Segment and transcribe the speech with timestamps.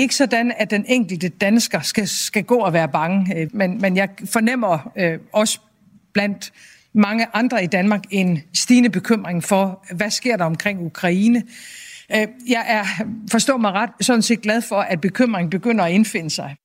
[0.00, 3.80] er ikke sådan, at den enkelte dansker skal, skal gå og være bange, øh, men,
[3.80, 5.60] men jeg fornemmer øh, også
[6.12, 6.52] blandt
[6.92, 11.42] mange andre i Danmark en stigende bekymring for, hvad sker der omkring Ukraine.
[12.14, 12.84] Øh, jeg er,
[13.30, 16.56] forstår mig ret, sådan set glad for, at bekymringen begynder at indfinde sig.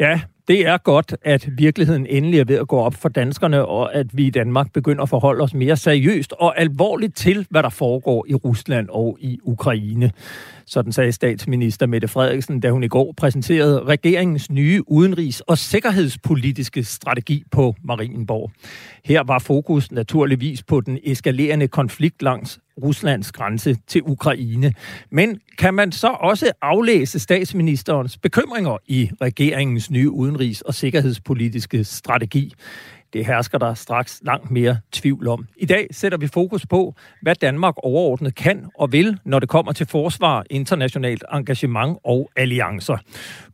[0.00, 0.20] Ja,
[0.50, 4.06] det er godt, at virkeligheden endelig er ved at gå op for danskerne, og at
[4.12, 8.26] vi i Danmark begynder at forholde os mere seriøst og alvorligt til, hvad der foregår
[8.28, 10.10] i Rusland og i Ukraine.
[10.66, 16.84] Sådan sagde statsminister Mette Frederiksen, da hun i går præsenterede regeringens nye udenrigs- og sikkerhedspolitiske
[16.84, 18.50] strategi på Marienborg.
[19.04, 24.72] Her var fokus naturligvis på den eskalerende konflikt langs Ruslands grænse til Ukraine.
[25.10, 32.54] Men kan man så også aflæse statsministerens bekymringer i regeringens nye udenrigs- og sikkerhedspolitiske strategi?
[33.12, 35.46] Det hersker der straks langt mere tvivl om.
[35.56, 39.72] I dag sætter vi fokus på, hvad Danmark overordnet kan og vil, når det kommer
[39.72, 42.96] til forsvar, internationalt engagement og alliancer.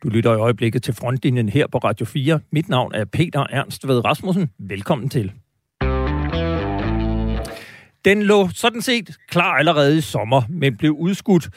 [0.03, 2.41] Du lytter i øjeblikket til frontlinjen her på Radio 4.
[2.53, 4.51] Mit navn er Peter Ernst Ved Rasmussen.
[4.59, 5.33] Velkommen til.
[8.07, 11.49] Den lå sådan set klar allerede i sommer, men blev udskudt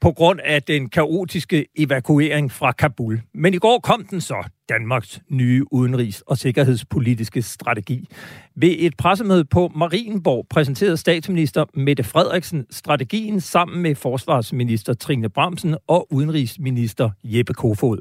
[0.00, 3.22] på grund af den kaotiske evakuering fra Kabul.
[3.34, 8.08] Men i går kom den så, Danmarks nye udenrigs- og sikkerhedspolitiske strategi.
[8.56, 15.76] Ved et pressemøde på Marienborg præsenterede statsminister Mette Frederiksen strategien sammen med forsvarsminister Trine Bramsen
[15.86, 17.98] og udenrigsminister Jeppe Kofod.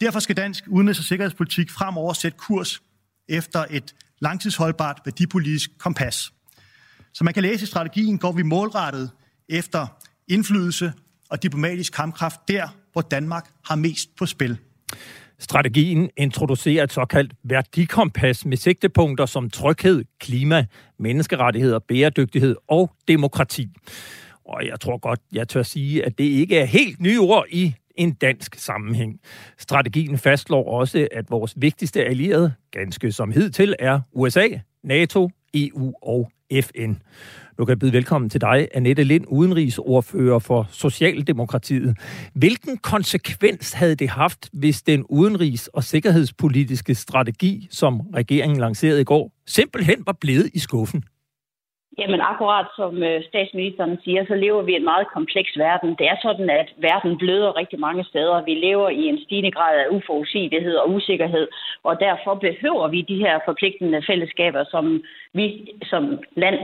[0.00, 2.82] Derfor skal dansk udenrigs- og sikkerhedspolitik fremover sætte kurs
[3.28, 6.32] efter et langtidsholdbart værdipolitisk kompas.
[7.14, 9.10] Som man kan læse i strategien, går vi målrettet
[9.48, 9.86] efter
[10.28, 10.92] indflydelse
[11.30, 14.58] og diplomatisk kampkraft der, hvor Danmark har mest på spil.
[15.38, 20.66] Strategien introducerer et såkaldt værdikompas med sigtepunkter som tryghed, klima,
[20.98, 23.68] menneskerettigheder, bæredygtighed og demokrati.
[24.44, 27.74] Og jeg tror godt, jeg tør sige, at det ikke er helt nye ord i
[27.96, 29.20] en dansk sammenhæng.
[29.58, 34.48] Strategien fastslår også, at vores vigtigste allierede, ganske som hidtil, er USA,
[34.84, 36.30] NATO, EU og
[36.60, 36.92] FN.
[37.58, 41.96] Nu kan jeg byde velkommen til dig, Annette Lind, udenrigsordfører for Socialdemokratiet.
[42.34, 49.04] Hvilken konsekvens havde det haft, hvis den udenrigs- og sikkerhedspolitiske strategi, som regeringen lancerede i
[49.04, 51.04] går, simpelthen var blevet i skuffen?
[51.98, 55.90] Jamen akkurat som øh, statsministeren siger, så lever vi i en meget kompleks verden.
[55.98, 58.44] Det er sådan, at verden bløder rigtig mange steder.
[58.44, 61.48] Vi lever i en stigende grad af uforudsigelighed og usikkerhed,
[61.84, 65.02] og derfor behøver vi de her forpligtende fællesskaber, som
[65.32, 65.46] vi
[65.82, 66.58] som land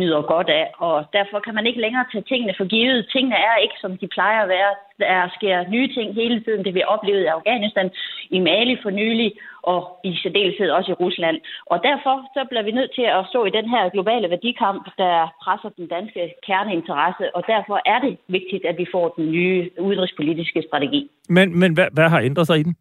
[0.00, 3.08] nyder godt af, og derfor kan man ikke længere tage tingene for givet.
[3.12, 4.72] Tingene er ikke, som de plejer at være.
[4.98, 6.64] Der sker nye ting hele tiden.
[6.64, 7.90] Det vi oplevede i Afghanistan,
[8.30, 9.32] i Mali for nylig,
[9.62, 11.36] og i særdeleshed også i Rusland.
[11.66, 15.16] Og derfor så bliver vi nødt til at stå i den her globale værdikamp, der
[15.44, 20.62] presser den danske kerneinteresse, og derfor er det vigtigt, at vi får den nye udenrigspolitiske
[20.68, 21.10] strategi.
[21.28, 22.76] Men, men hvad, hvad har ændret sig i den?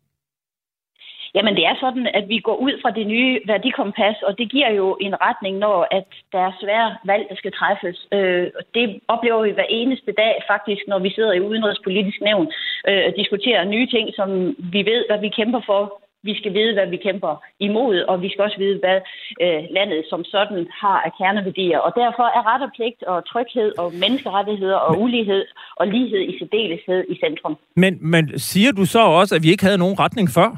[1.35, 4.71] Jamen det er sådan, at vi går ud fra det nye værdikompas, og det giver
[4.71, 7.97] jo en retning, når at der er svære valg, der skal træffes.
[8.15, 12.47] Øh, det oplever vi hver eneste dag faktisk, når vi sidder i udenrigspolitisk nævn
[12.89, 14.29] øh, og diskuterer nye ting, som
[14.73, 15.81] vi ved, hvad vi kæmper for.
[16.29, 18.99] Vi skal vide, hvad vi kæmper imod, og vi skal også vide, hvad
[19.43, 21.79] øh, landet som sådan har af kerneværdier.
[21.79, 25.45] Og derfor er ret og pligt og tryghed og menneskerettigheder og ulighed
[25.75, 27.55] og lighed i særdeleshed i centrum.
[27.75, 30.49] Men, men siger du så også, at vi ikke havde nogen retning før?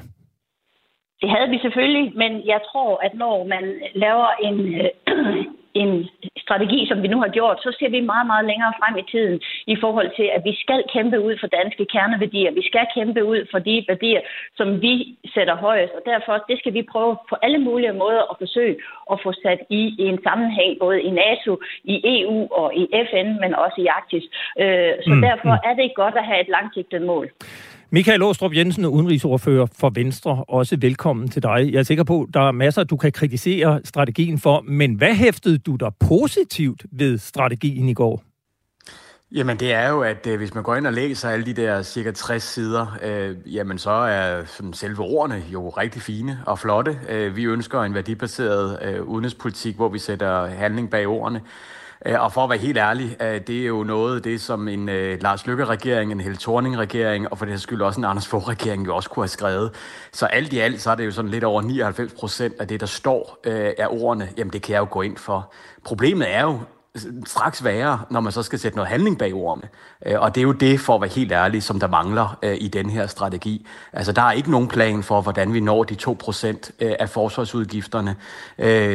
[1.22, 3.64] Det havde vi selvfølgelig, men jeg tror, at når man
[3.96, 4.90] laver en, øh,
[5.82, 5.92] en
[6.46, 9.38] strategi, som vi nu har gjort, så ser vi meget, meget længere frem i tiden
[9.74, 12.52] i forhold til, at vi skal kæmpe ud for danske kerneværdier.
[12.60, 14.22] Vi skal kæmpe ud for de værdier,
[14.58, 14.94] som vi
[15.34, 18.76] sætter højest, og derfor det skal vi prøve på alle mulige måder at forsøge
[19.12, 21.52] at få sat i, en sammenhæng, både i NATO,
[21.84, 24.26] i EU og i FN, men også i Arktis.
[24.62, 25.68] Øh, så mm, derfor mm.
[25.70, 27.28] er det godt at have et langsigtet mål.
[27.96, 31.70] Michael Åstrup Jensen, udenrigsordfører for Venstre, også velkommen til dig.
[31.72, 35.14] Jeg er sikker på, at der er masser, du kan kritisere strategien for, men hvad
[35.14, 38.24] hæftede du der positivt ved strategien i går?
[39.32, 41.82] Jamen det er jo, at øh, hvis man går ind og læser alle de der
[41.82, 47.00] cirka 60 sider, øh, jamen så er sådan, selve ordene jo rigtig fine og flotte.
[47.10, 51.42] Øh, vi ønsker en værdibaseret øh, udenrigspolitik, hvor vi sætter handling bag ordene.
[52.06, 54.90] Øh, og for at være helt ærlig, øh, det er jo noget det, som en
[54.90, 58.96] uh, Lars Løkke-regering, en Helle Thorning-regering, og for det skyld også en Anders Fogh-regering jo
[58.96, 59.72] også kunne have skrevet.
[60.12, 62.80] Så alt i alt, så er det jo sådan lidt over 99 procent af det,
[62.80, 65.54] der står uh, af ordene, jamen det kan jeg jo gå ind for.
[65.84, 66.60] Problemet er jo,
[67.26, 69.68] straks værre, når man så skal sætte noget handling bag ordene.
[70.06, 72.58] Øh, og det er jo det, for at være helt ærlig, som der mangler øh,
[72.60, 73.68] i den her strategi.
[73.94, 76.48] Altså, der er ikke nogen plan for, hvordan vi når de 2%
[76.80, 78.16] øh, af forsvarsudgifterne,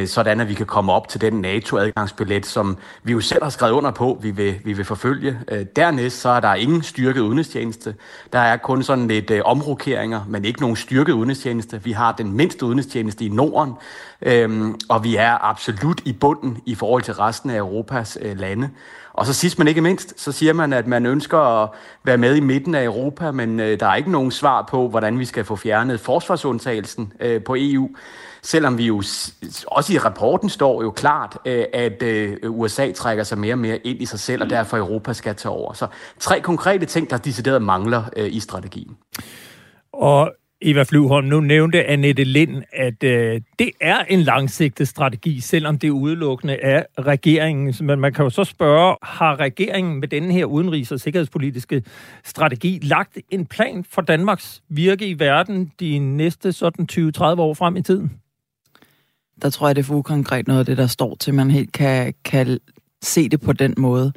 [0.05, 3.73] sådan at vi kan komme op til den NATO-adgangsbillet, som vi jo selv har skrevet
[3.73, 5.39] under på, vi vil, vi vil forfølge.
[5.75, 7.95] Dernæst så er der ingen styrket udenrigstjeneste.
[8.33, 11.83] Der er kun sådan lidt omrokeringer, men ikke nogen styrket udenrigstjeneste.
[11.83, 13.73] Vi har den mindste udenrigstjeneste i Norden,
[14.21, 17.90] øhm, og vi er absolut i bunden i forhold til resten af Europa.
[17.91, 18.69] Europas øh, lande.
[19.13, 21.69] Og så sidst men ikke mindst, så siger man, at man ønsker at
[22.03, 25.19] være med i midten af Europa, men øh, der er ikke nogen svar på, hvordan
[25.19, 27.89] vi skal få fjernet forsvarsundtagelsen øh, på EU.
[28.43, 28.97] Selvom vi jo
[29.67, 33.77] også i rapporten står jo klart, øh, at øh, USA trækker sig mere og mere
[33.77, 35.73] ind i sig selv, og derfor Europa skal tage over.
[35.73, 35.87] Så
[36.19, 38.97] tre konkrete ting, der decideret mangler øh, i strategien.
[39.93, 40.31] Og
[40.63, 45.89] Eva Flyvholm, nu nævnte Annette Lind, at øh, det er en langsigtet strategi, selvom det
[45.89, 47.73] udelukkende er regeringen.
[47.81, 51.83] Men man kan jo så spørge, har regeringen med denne her udenrigs- og sikkerhedspolitiske
[52.23, 57.75] strategi lagt en plan for Danmarks virke i verden de næste sådan 20-30 år frem
[57.75, 58.11] i tiden?
[59.41, 61.71] Der tror jeg, det er for ukonkret noget af det, der står til, man helt
[61.71, 62.59] kan, kan
[63.01, 64.13] se det på den måde.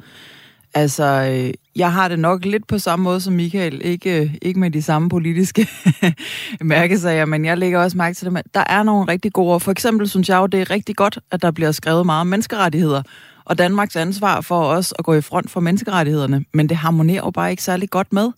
[0.75, 3.81] Altså, øh, jeg har det nok lidt på samme måde som Michael.
[3.83, 5.67] Ikke, øh, ikke med de samme politiske
[6.61, 8.41] mærkesager, men jeg lægger også mærke til det.
[8.53, 9.61] Der er nogle rigtig gode ord.
[9.61, 12.27] For eksempel synes jeg jo, det er rigtig godt, at der bliver skrevet meget om
[12.27, 13.01] menneskerettigheder.
[13.45, 16.45] Og Danmarks ansvar for os at gå i front for menneskerettighederne.
[16.53, 18.31] Men det harmonerer jo bare ikke særlig godt med,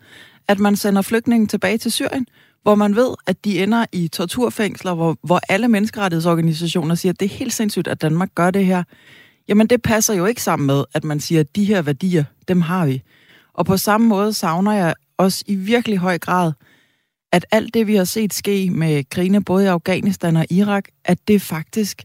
[0.48, 2.28] at man sender flygtninge tilbage til Syrien
[2.68, 7.25] hvor man ved, at de ender i torturfængsler, hvor, hvor alle menneskerettighedsorganisationer siger, at det
[7.25, 8.83] er helt sindssygt, at Danmark gør det her.
[9.47, 12.61] Jamen det passer jo ikke sammen med, at man siger, at de her værdier, dem
[12.61, 13.01] har vi.
[13.53, 16.51] Og på samme måde savner jeg også i virkelig høj grad,
[17.31, 21.17] at alt det, vi har set ske med krigene både i Afghanistan og Irak, at
[21.27, 22.03] det faktisk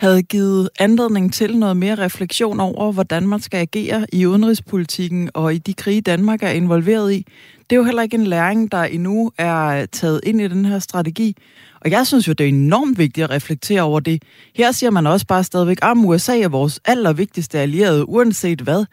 [0.00, 5.54] havde givet anledning til noget mere refleksion over, hvordan man skal agere i udenrigspolitikken og
[5.54, 7.26] i de krige, Danmark er involveret i.
[7.70, 10.78] Det er jo heller ikke en læring, der endnu er taget ind i den her
[10.78, 11.36] strategi.
[11.80, 14.22] Og jeg synes jo, det er enormt vigtigt at reflektere over det.
[14.54, 18.84] Her siger man også bare stadigvæk, ah, at USA er vores allervigtigste allierede, uanset hvad.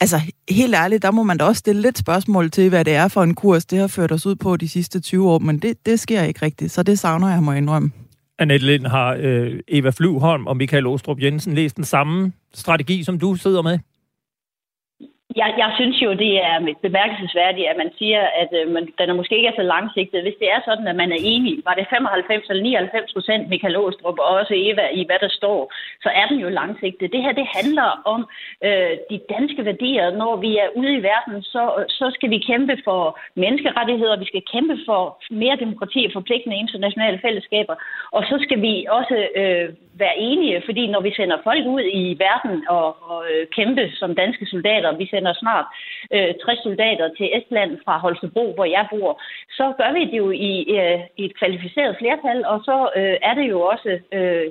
[0.00, 0.20] Altså,
[0.50, 3.22] helt ærligt, der må man da også stille lidt spørgsmål til, hvad det er for
[3.22, 6.00] en kurs, det har ført os ud på de sidste 20 år, men det, det
[6.00, 7.90] sker ikke rigtigt, så det savner jeg, må indrømme.
[8.38, 13.18] Annette Lind har øh, Eva Flyvholm og Michael Ostrup Jensen læst den samme strategi, som
[13.18, 13.78] du sidder med?
[15.36, 19.14] Jeg, jeg synes jo, det er bemærkelsesværdigt, at man siger, at øh, man, den er
[19.20, 20.22] måske ikke er så langsigtet.
[20.22, 23.76] Hvis det er sådan, at man er enig, var det 95 eller 99 procent Michael
[23.76, 25.72] Åstrup og også Eva i, hvad der står,
[26.02, 27.12] så er den jo langsigtet.
[27.12, 28.20] Det her, det handler om
[28.66, 30.10] øh, de danske værdier.
[30.10, 34.42] Når vi er ude i verden, så, så skal vi kæmpe for menneskerettigheder, vi skal
[34.52, 37.74] kæmpe for mere demokrati og forpligtende internationale fællesskaber,
[38.12, 39.68] og så skal vi også øh,
[40.04, 44.14] være enige, fordi når vi sender folk ud i verden og, og øh, kæmpe som
[44.14, 45.66] danske soldater, vi sender snart
[46.14, 49.22] øh, 60 soldater til Estland fra Holstebro, hvor jeg bor,
[49.58, 53.34] så gør vi det jo i, øh, i et kvalificeret flertal, og så øh, er
[53.34, 54.46] det jo også øh,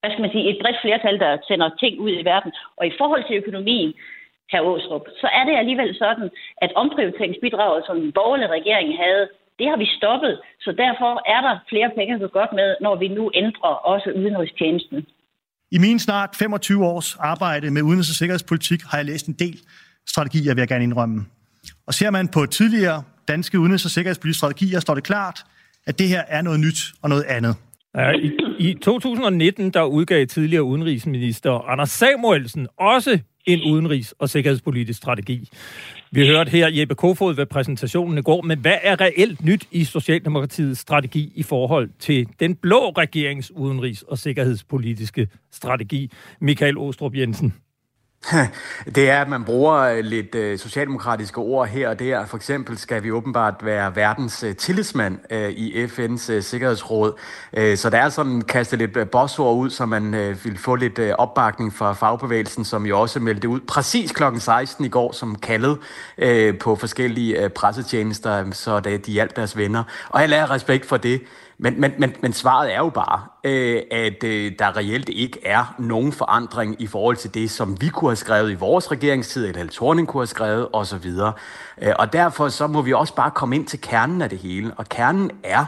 [0.00, 2.52] hvad skal man sige, et bredt flertal, der sender ting ud i verden.
[2.78, 3.90] Og i forhold til økonomien,
[4.52, 6.28] her Åstrup, så er det alligevel sådan,
[6.64, 9.24] at omprioriteringsbidraget, som den borgerlige regering havde,
[9.58, 13.08] det har vi stoppet, så derfor er der flere penge at godt med, når vi
[13.08, 15.06] nu ændrer også udenrigstjenesten.
[15.76, 19.58] I min snart 25 års arbejde med udenrigs- og sikkerhedspolitik har jeg læst en del
[20.08, 21.24] strategier, vil jeg gerne indrømme.
[21.86, 25.44] Og ser man på tidligere danske udenrigs- og sikkerhedspolitiske strategier, står det klart,
[25.86, 27.56] at det her er noget nyt og noget andet.
[27.96, 34.96] Ja, i, I 2019 der udgav tidligere udenrigsminister Anders Samuelsen også en udenrigs- og sikkerhedspolitisk
[34.96, 35.48] strategi.
[36.10, 39.84] Vi hørte her Jeppe Kofod ved præsentationen i går, men hvad er reelt nyt i
[39.84, 46.10] Socialdemokratiets strategi i forhold til den blå regerings udenrigs- og sikkerhedspolitiske strategi?
[46.40, 47.54] Michael Ostrup Jensen.
[48.94, 52.26] Det er, at man bruger øh, lidt øh, socialdemokratiske ord her og der.
[52.26, 57.12] For eksempel skal vi åbenbart være verdens øh, tillidsmand øh, i FN's øh, Sikkerhedsråd.
[57.52, 60.12] Øh, så der er sådan kastet lidt bossord ud, så man
[60.44, 64.88] vil få lidt opbakning fra fagbevægelsen, som jo også meldte ud præcis klokken 16 i
[64.88, 65.78] går, som kaldet
[66.60, 69.84] på forskellige pressetjenester, så det, de hjalp deres venner.
[70.08, 71.22] Og jeg lader respekt for det.
[71.58, 75.74] Men, men, men, men svaret er jo bare, øh, at øh, der reelt ikke er
[75.78, 79.72] nogen forandring i forhold til det, som vi kunne have skrevet i vores regeringstid, eller
[79.72, 81.06] Thorning kunne have skrevet osv.
[81.82, 84.74] Øh, og derfor så må vi også bare komme ind til kernen af det hele.
[84.76, 85.64] Og kernen er,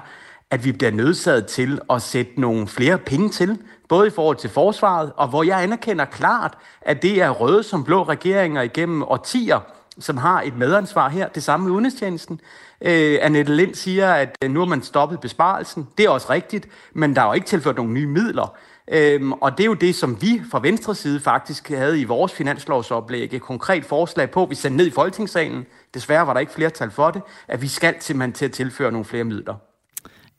[0.50, 4.50] at vi bliver nødsaget til at sætte nogle flere penge til, både i forhold til
[4.50, 9.60] forsvaret, og hvor jeg anerkender klart, at det er røde som blå regeringer igennem årtier
[9.98, 11.28] som har et medansvar her.
[11.28, 12.40] Det samme med udenrigstjenesten.
[12.80, 15.88] Øh, Annette Lind siger, at øh, nu har man stoppet besparelsen.
[15.98, 18.56] Det er også rigtigt, men der er jo ikke tilført nogle nye midler.
[18.92, 22.34] Øhm, og det er jo det, som vi fra venstre side faktisk havde i vores
[22.34, 25.66] finanslovsoplæg et konkret forslag på, vi sendte ned i Folketingssalen.
[25.94, 29.04] Desværre var der ikke flertal for det, at vi skal simpelthen til at tilføre nogle
[29.04, 29.54] flere midler.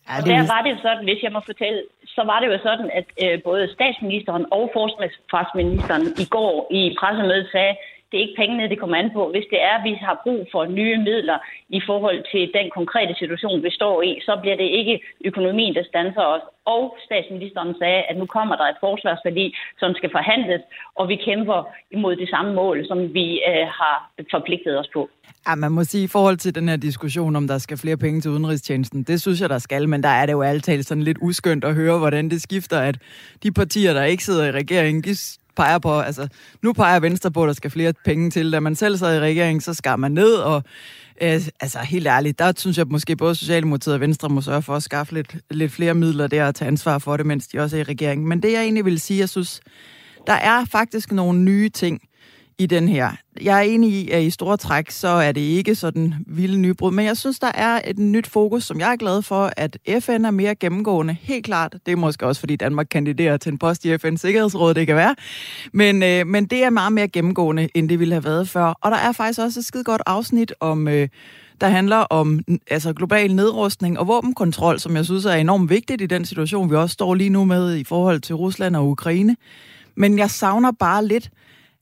[0.09, 0.23] Ja, det...
[0.23, 3.05] Og der var det sådan, hvis jeg må fortælle, så var det jo sådan, at
[3.23, 7.75] øh, både statsministeren og forsvarsministeren i går i pressemødet sagde,
[8.09, 9.23] det er ikke pengene, det kommer an på.
[9.33, 11.37] Hvis det er, at vi har brug for nye midler
[11.69, 14.95] i forhold til den konkrete situation, vi står i, så bliver det ikke
[15.25, 16.45] økonomien, der standser os.
[16.65, 20.61] Og statsministeren sagde, at nu kommer der et forsvarsforlig, som skal forhandles,
[20.95, 21.59] og vi kæmper
[21.91, 23.95] imod det samme mål, som vi øh, har
[24.31, 25.09] forpligtet os på.
[25.47, 28.21] Ja, man må sige, i forhold til den her diskussion, om der skal flere penge
[28.21, 31.17] til udenrigstjenesten, det synes jeg, der skal, men der er det jo altid sådan lidt
[31.21, 32.97] uskyndt at høre, hvordan det skifter, at
[33.43, 35.15] de partier, der ikke sidder i regeringen, de
[35.57, 36.27] peger på, altså,
[36.63, 38.51] nu peger Venstre på, at der skal flere penge til.
[38.51, 40.63] Da man selv sad i regeringen, så skar man ned, og
[41.21, 44.75] øh, altså helt ærligt, der synes jeg måske både Socialdemokratiet og Venstre må sørge for
[44.75, 47.75] at skaffe lidt, lidt flere midler der og tage ansvar for det, mens de også
[47.77, 48.27] er i regeringen.
[48.27, 49.61] Men det jeg egentlig vil sige, jeg synes,
[50.27, 52.01] der er faktisk nogle nye ting,
[52.59, 53.11] i den her.
[53.41, 56.91] Jeg er enig i, at i store træk, så er det ikke sådan vilde nybrud,
[56.91, 60.25] men jeg synes, der er et nyt fokus, som jeg er glad for, at FN
[60.25, 61.17] er mere gennemgående.
[61.21, 61.75] Helt klart.
[61.85, 64.95] Det er måske også, fordi Danmark kandiderer til en post i FN's Sikkerhedsråd, det kan
[64.95, 65.15] være.
[65.73, 68.65] Men, øh, men det er meget mere gennemgående, end det ville have været før.
[68.65, 70.87] Og der er faktisk også et skide godt afsnit om...
[70.87, 71.07] Øh,
[71.61, 72.39] der handler om
[72.71, 76.75] altså global nedrustning og våbenkontrol, som jeg synes er enormt vigtigt i den situation, vi
[76.75, 79.35] også står lige nu med i forhold til Rusland og Ukraine.
[79.95, 81.29] Men jeg savner bare lidt,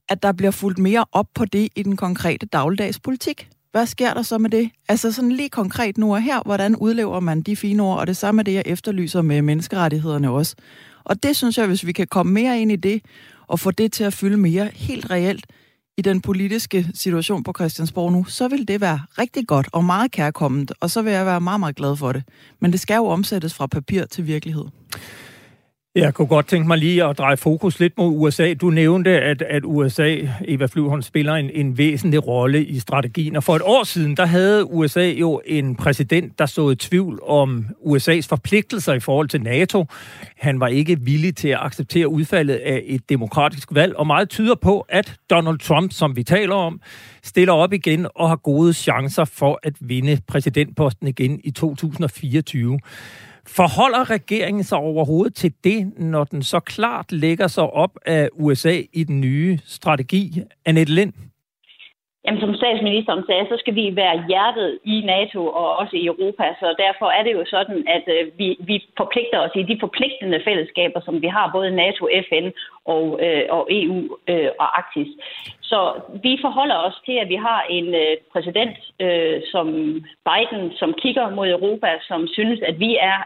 [0.10, 3.50] at der bliver fuldt mere op på det i den konkrete dagligdags politik.
[3.72, 4.70] Hvad sker der så med det?
[4.90, 8.18] Altså sådan lige konkret nu og her, hvordan udlever man de fine ord, og det
[8.18, 10.56] samme er det, jeg efterlyser med menneskerettighederne også.
[11.04, 13.02] Og det synes jeg, hvis vi kan komme mere ind i det,
[13.48, 15.46] og få det til at fylde mere helt reelt
[15.98, 20.12] i den politiske situation på Christiansborg nu, så vil det være rigtig godt og meget
[20.12, 22.24] kærkomment, og så vil jeg være meget, meget glad for det.
[22.60, 24.66] Men det skal jo omsættes fra papir til virkelighed.
[25.96, 28.54] Jeg kunne godt tænke mig lige at dreje fokus lidt mod USA.
[28.54, 33.36] Du nævnte, at, at USA, Eva Flyvholm, spiller en, en væsentlig rolle i strategien.
[33.36, 37.20] Og for et år siden, der havde USA jo en præsident, der så i tvivl
[37.28, 39.86] om USA's forpligtelser i forhold til NATO.
[40.38, 44.56] Han var ikke villig til at acceptere udfaldet af et demokratisk valg, og meget tyder
[44.56, 46.82] på, at Donald Trump, som vi taler om,
[47.24, 52.80] stiller op igen og har gode chancer for at vinde præsidentposten igen i 2024.
[53.48, 58.82] Forholder regeringen sig overhovedet til det, når den så klart lægger sig op af USA
[58.94, 60.42] i den nye strategi?
[60.66, 61.14] Annette Lind?
[62.26, 66.46] Jamen, som statsministeren sagde, så skal vi være hjertet i NATO og også i Europa,
[66.60, 70.42] så derfor er det jo sådan, at øh, vi, vi forpligter os i de forpligtende
[70.48, 72.48] fællesskaber, som vi har, både NATO, FN
[72.86, 75.12] og, øh, og EU øh, og Arktis.
[75.62, 75.80] Så
[76.24, 79.68] vi forholder os til, at vi har en øh, præsident øh, som
[80.28, 83.18] Biden, som kigger mod Europa, som synes, at vi er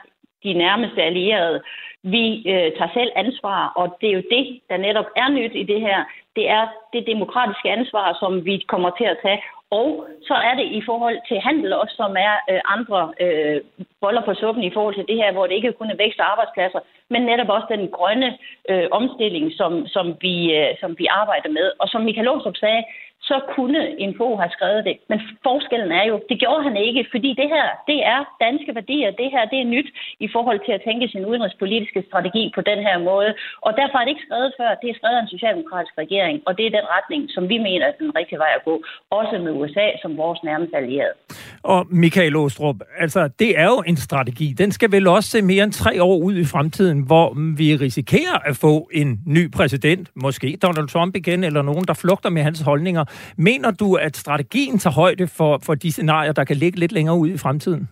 [0.43, 1.61] de nærmeste allierede.
[2.03, 5.63] Vi øh, tager selv ansvar, og det er jo det, der netop er nyt i
[5.63, 6.03] det her.
[6.35, 9.41] Det er det demokratiske ansvar, som vi kommer til at tage.
[9.71, 13.61] Og så er det i forhold til handel også, som er øh, andre øh,
[14.01, 16.31] boller på suppen i forhold til det her, hvor det ikke kun er vækst og
[16.31, 16.79] arbejdspladser,
[17.09, 18.37] men netop også den grønne
[18.69, 21.71] øh, omstilling, som, som, vi, øh, som vi arbejder med.
[21.79, 22.83] Og som Michael Aarhus sagde,
[23.21, 24.95] så kunne en få have skrevet det.
[25.09, 29.11] Men forskellen er jo, det gjorde han ikke, fordi det her, det er danske værdier.
[29.21, 29.89] Det her, det er nyt
[30.25, 33.31] i forhold til at tænke sin udenrigspolitiske strategi på den her måde.
[33.65, 34.69] Og derfor er det ikke skrevet før.
[34.81, 37.85] Det er skrevet af en socialdemokratisk regering, og det er den retning, som vi mener
[37.85, 38.75] er den rigtige vej at gå.
[39.19, 41.15] Også med USA som vores nærmeste allierede.
[41.63, 44.47] Og Michael Åstrup, altså det er jo en strategi.
[44.61, 48.37] Den skal vel også se mere end tre år ud i fremtiden, hvor vi risikerer
[48.49, 52.61] at få en ny præsident, måske Donald Trump igen, eller nogen, der flugter med hans
[52.61, 53.03] holdninger.
[53.37, 57.17] Mener du, at strategien tager højde for, for de scenarier, der kan ligge lidt længere
[57.17, 57.89] ud i fremtiden?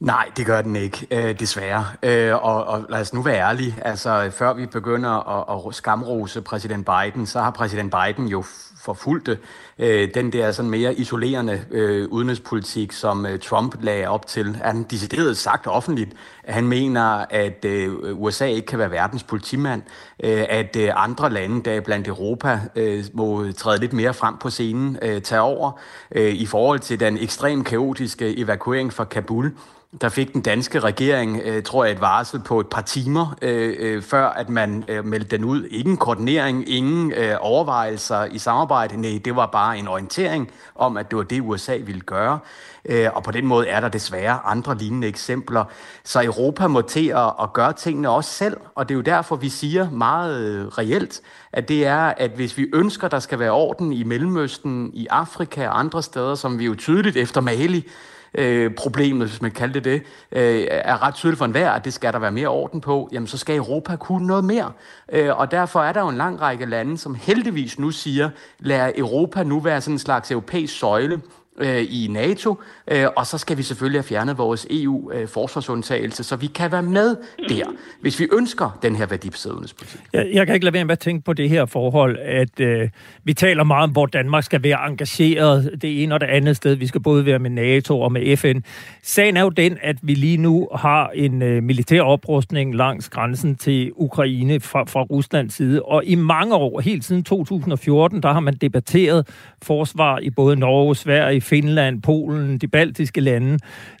[0.00, 1.86] Nej, det gør den ikke, øh, desværre.
[2.02, 3.76] Øh, og, og lad os nu være ærlige.
[3.82, 5.10] Altså, før vi begynder
[5.50, 8.44] at, at skamrose præsident Biden, så har præsident Biden jo
[8.80, 9.38] forfulgte
[9.78, 14.56] øh, den der sådan mere isolerende øh, udenrigspolitik, som øh, Trump lagde op til.
[14.64, 16.12] Han decideret sagt offentligt,
[16.44, 19.82] at han mener, at øh, USA ikke kan være verdens politimand,
[20.24, 24.50] øh, at øh, andre lande, der blandt Europa, øh, må træde lidt mere frem på
[24.50, 25.72] scenen, øh, tage over
[26.12, 29.52] øh, i forhold til den ekstremt kaotiske evakuering fra Kabul
[30.00, 33.76] der fik den danske regering, øh, tror jeg, et varsel på et par timer, øh,
[33.78, 35.64] øh, før at man øh, meldte den ud.
[35.64, 39.00] Ingen koordinering, ingen øh, overvejelser i samarbejde.
[39.00, 42.38] Nej, det var bare en orientering om, at det var det, USA ville gøre.
[42.84, 45.64] Øh, og på den måde er der desværre andre lignende eksempler.
[46.04, 49.36] Så Europa må til at, at gøre tingene også selv, og det er jo derfor,
[49.36, 51.20] vi siger meget øh, reelt,
[51.52, 55.68] at det er, at hvis vi ønsker, der skal være orden i Mellemøsten, i Afrika
[55.68, 57.88] og andre steder, som vi jo tydeligt efter Mali
[58.34, 61.92] øh, problemet, hvis man kalder det det, øh, er ret tydeligt for enhver, at det
[61.92, 64.72] skal der være mere orden på, jamen så skal Europa kunne noget mere.
[65.12, 68.92] Øh, og derfor er der jo en lang række lande, som heldigvis nu siger, lad
[68.96, 71.20] Europa nu være sådan en slags europæisk søjle,
[71.60, 76.36] øh, i NATO, øh, og så skal vi selvfølgelig have fjernet vores EU-forsvarsundtagelse, øh, så
[76.36, 77.16] vi kan være med
[77.48, 77.64] der,
[78.00, 80.00] hvis vi ønsker den her værdibaserede udenrigspolitik.
[80.12, 82.88] Jeg, jeg kan ikke lade være med at tænke på det her forhold, at øh,
[83.24, 86.74] vi taler meget om, hvor Danmark skal være engageret det ene og det andet sted.
[86.74, 88.60] Vi skal både være med NATO og med FN.
[89.02, 93.56] Sagen er jo den, at vi lige nu har en øh, militær oprustning langs grænsen
[93.56, 98.40] til Ukraine fra, fra Ruslands side, og i mange år, helt siden 2014, der har
[98.40, 99.28] man debatteret
[99.62, 103.52] forsvar i både Norge, Sverige, Finland, Polen, de baltiske lande.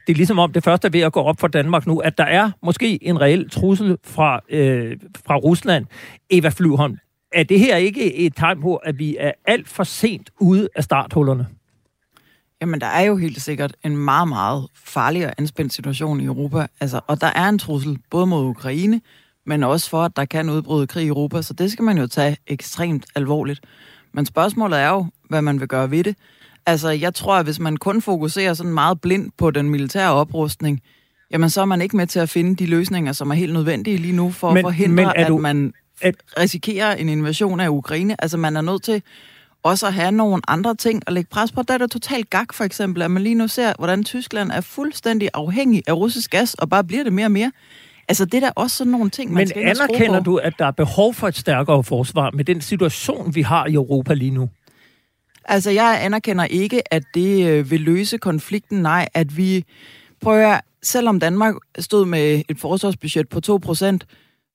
[0.06, 2.18] Det er ligesom om det første er ved at gå op for Danmark nu, at
[2.18, 5.86] der er måske en reel trussel fra, øh, fra Rusland.
[6.30, 6.98] Eva Flyvholm,
[7.32, 10.84] er det her ikke et tegn på, at vi er alt for sent ude af
[10.84, 11.46] starthullerne?
[12.60, 16.66] Jamen, der er jo helt sikkert en meget, meget farlig og anspændt situation i Europa.
[16.80, 19.00] Altså, og der er en trussel både mod Ukraine,
[19.46, 21.42] men også for, at der kan udbryde krig i Europa.
[21.42, 23.60] Så det skal man jo tage ekstremt alvorligt.
[24.12, 26.16] Men spørgsmålet er jo, hvad man vil gøre ved det.
[26.66, 30.80] Altså, jeg tror, at hvis man kun fokuserer sådan meget blindt på den militære oprustning,
[31.30, 33.96] jamen så er man ikke med til at finde de løsninger, som er helt nødvendige
[33.96, 36.14] lige nu for men, at forhindre, men du, at man at...
[36.38, 38.22] risikerer en invasion af Ukraine.
[38.22, 39.02] Altså, man er nødt til
[39.62, 41.62] også at have nogle andre ting at lægge pres på.
[41.62, 44.60] Der er det totalt gak, for eksempel, at man lige nu ser, hvordan Tyskland er
[44.60, 47.52] fuldstændig afhængig af russisk gas, og bare bliver det mere og mere.
[48.08, 50.66] Altså, det er da også sådan nogle ting, man Men skal anerkender du, at der
[50.66, 54.50] er behov for et stærkere forsvar med den situation, vi har i Europa lige nu?
[55.44, 58.82] Altså, jeg anerkender ikke, at det øh, vil løse konflikten.
[58.82, 59.64] Nej, at vi
[60.20, 63.98] prøver, selvom Danmark stod med et forsvarsbudget på 2%,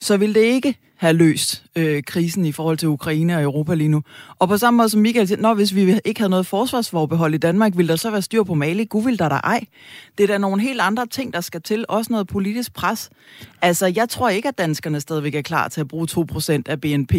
[0.01, 3.87] så vil det ikke have løst øh, krisen i forhold til Ukraine og Europa lige
[3.87, 4.03] nu.
[4.39, 7.37] Og på samme måde som Michael siger, når hvis vi ikke havde noget forsvarsforbehold i
[7.37, 8.85] Danmark, ville der så være styr på Mali?
[8.85, 9.65] Gud vil der da ej.
[10.17, 11.85] Det er da nogle helt andre ting, der skal til.
[11.89, 13.09] Også noget politisk pres.
[13.61, 17.13] Altså, jeg tror ikke, at danskerne stadigvæk er klar til at bruge 2% af BNP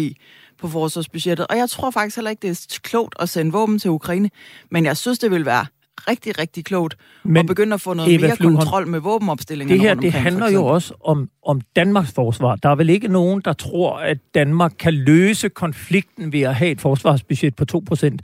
[0.59, 1.47] på forsvarsbudgettet.
[1.49, 4.29] Og jeg tror faktisk heller ikke, det er klogt at sende våben til Ukraine.
[4.71, 5.65] Men jeg synes, det vil være
[5.97, 9.73] rigtig, rigtig klogt Men at begynde at få noget Eva mere Fluhånd, kontrol med våbenopstillingen.
[9.73, 12.55] Det her, det handler jo også om, om Danmarks forsvar.
[12.55, 16.71] Der er vel ikke nogen, der tror, at Danmark kan løse konflikten ved at have
[16.71, 18.17] et forsvarsbudget på 2%.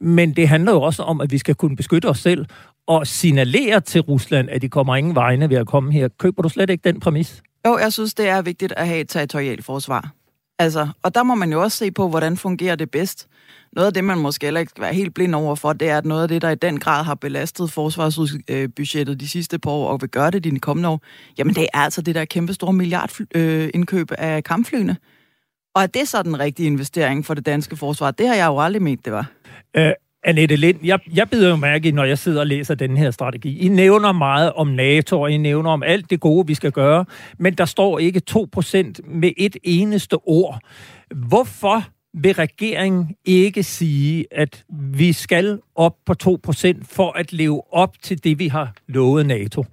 [0.00, 2.46] Men det handler jo også om, at vi skal kunne beskytte os selv
[2.86, 6.08] og signalere til Rusland, at de kommer ingen vegne ved at komme her.
[6.08, 7.42] Køber du slet ikke den præmis?
[7.66, 10.10] Jo, jeg synes, det er vigtigt at have et territorialt forsvar.
[10.58, 13.28] Altså, og der må man jo også se på, hvordan fungerer det bedst.
[13.72, 15.98] Noget af det, man måske heller ikke skal være helt blind over for, det er,
[15.98, 19.70] at noget af det, der i den grad har belastet forsvarsbudgettet øh, de sidste par
[19.70, 21.00] år, og vil gøre det de kommende år,
[21.38, 24.96] jamen det er altså det der kæmpe store milliardindkøb øh, af kampflyene.
[25.74, 28.10] Og er det så den rigtige investering for det danske forsvar?
[28.10, 29.30] Det har jeg jo aldrig ment, det var.
[29.76, 29.92] Æh,
[30.24, 33.66] Annette Lind, jeg, jeg bider jo mærke når jeg sidder og læser den her strategi.
[33.66, 37.04] I nævner meget om NATO, og I nævner om alt det gode, vi skal gøre,
[37.38, 38.36] men der står ikke 2%
[39.04, 40.58] med et eneste ord.
[41.28, 41.82] Hvorfor
[42.22, 44.64] vil regeringen ikke sige, at
[44.98, 49.64] vi skal op på 2% for at leve op til det, vi har lovet NATO?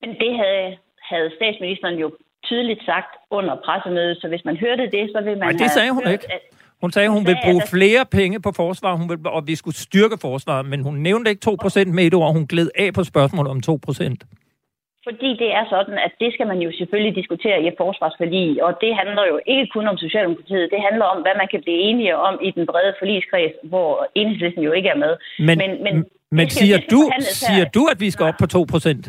[0.00, 0.76] Men det havde,
[1.10, 5.48] havde statsministeren jo tydeligt sagt under pressemødet, så hvis man hørte det, så vil man
[5.48, 6.32] Nej, det sagde hun hørt, ikke.
[6.32, 6.40] At,
[6.80, 10.16] hun sagde, hun vil bruge flere penge på forsvar, hun vil, og vi skulle styrke
[10.20, 13.60] forsvaret, men hun nævnte ikke 2% med et ord, hun gled af på spørgsmålet om
[13.68, 14.16] 2%.
[15.08, 18.72] Fordi det er sådan, at det skal man jo selvfølgelig diskutere i et forsvarsforlig, og
[18.80, 22.16] det handler jo ikke kun om Socialdemokratiet, det handler om, hvad man kan blive enige
[22.16, 25.12] om i den brede forligskreds, hvor enhedslisten jo ikke er med.
[25.38, 25.94] Men, men, men,
[26.30, 29.04] men siger, du, siger du, at vi skal op på 2 procent?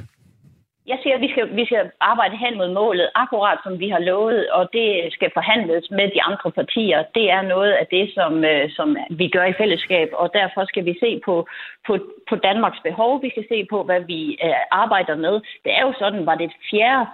[0.87, 3.99] Jeg siger, at vi skal, vi skal arbejde hen mod målet, akkurat som vi har
[3.99, 7.03] lovet, og det skal forhandles med de andre partier.
[7.15, 10.85] Det er noget af det, som, øh, som vi gør i fællesskab, og derfor skal
[10.85, 11.47] vi se på,
[11.87, 11.97] på,
[12.29, 13.21] på Danmarks behov.
[13.21, 15.35] Vi skal se på, hvad vi øh, arbejder med.
[15.63, 17.05] Det er jo sådan, var det fjerde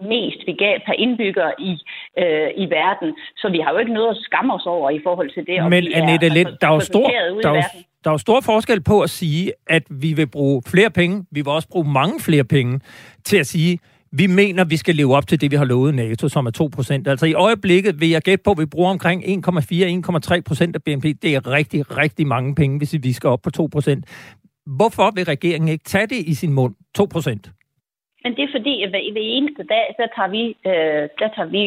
[0.00, 1.72] mest vi gav per indbygger i,
[2.22, 3.08] øh, i verden.
[3.36, 5.70] Så vi har jo ikke noget at skamme os over i forhold til det.
[5.70, 7.08] Men Annette Lind, der er jo stor,
[7.42, 7.62] der er
[8.04, 11.48] der er stor forskel på at sige, at vi vil bruge flere penge, vi vil
[11.48, 12.80] også bruge mange flere penge,
[13.24, 13.78] til at sige,
[14.12, 16.68] vi mener, vi skal leve op til det, vi har lovet NATO, som er 2
[16.74, 17.08] procent.
[17.08, 21.04] Altså i øjeblikket vil jeg gætte på, at vi bruger omkring 1,4-1,3 procent af BNP.
[21.22, 24.04] Det er rigtig, rigtig mange penge, hvis vi skal op på 2 procent.
[24.66, 26.74] Hvorfor vil regeringen ikke tage det i sin mund?
[26.94, 27.50] 2 procent.
[28.24, 31.50] Men det er fordi, at hver, hver eneste dag, der tager, vi, øh, der tager
[31.56, 31.62] vi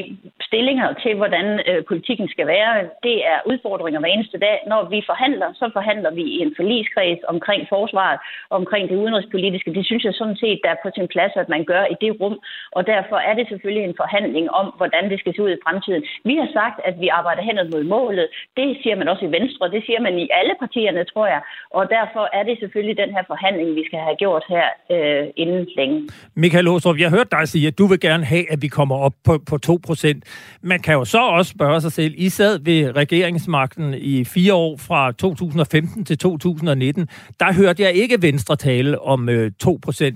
[0.48, 2.72] stillinger til, hvordan øh, politikken skal være.
[3.08, 4.58] Det er udfordringer hver eneste dag.
[4.72, 8.20] Når vi forhandler, så forhandler vi i en forligskreds omkring forsvaret,
[8.60, 9.74] omkring det udenrigspolitiske.
[9.78, 12.12] Det synes jeg sådan set, der er på sin plads, at man gør i det
[12.22, 12.36] rum.
[12.78, 16.04] Og derfor er det selvfølgelig en forhandling om, hvordan det skal se ud i fremtiden.
[16.30, 18.28] Vi har sagt, at vi arbejder hen mod målet.
[18.58, 19.72] Det siger man også i Venstre.
[19.76, 21.42] Det siger man i alle partierne, tror jeg.
[21.78, 25.68] Og derfor er det selvfølgelig den her forhandling, vi skal have gjort her øh, inden
[25.78, 25.98] længe.
[26.48, 29.14] Michael Åstrup, jeg hørte dig sige, at du vil gerne have, at vi kommer op
[29.24, 30.20] på, på 2%.
[30.62, 34.78] Man kan jo så også spørge sig selv, I sad ved regeringsmagten i fire år
[34.78, 37.08] fra 2015 til 2019.
[37.40, 40.16] Der hørte jeg ikke Venstre tale om øh, 2%.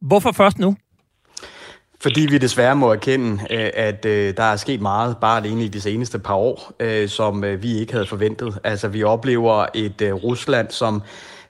[0.00, 0.76] Hvorfor først nu?
[2.00, 5.68] Fordi vi desværre må erkende, øh, at øh, der er sket meget bare alene i
[5.68, 8.58] de seneste par år, øh, som vi ikke havde forventet.
[8.64, 11.02] Altså, vi oplever et Rusland, som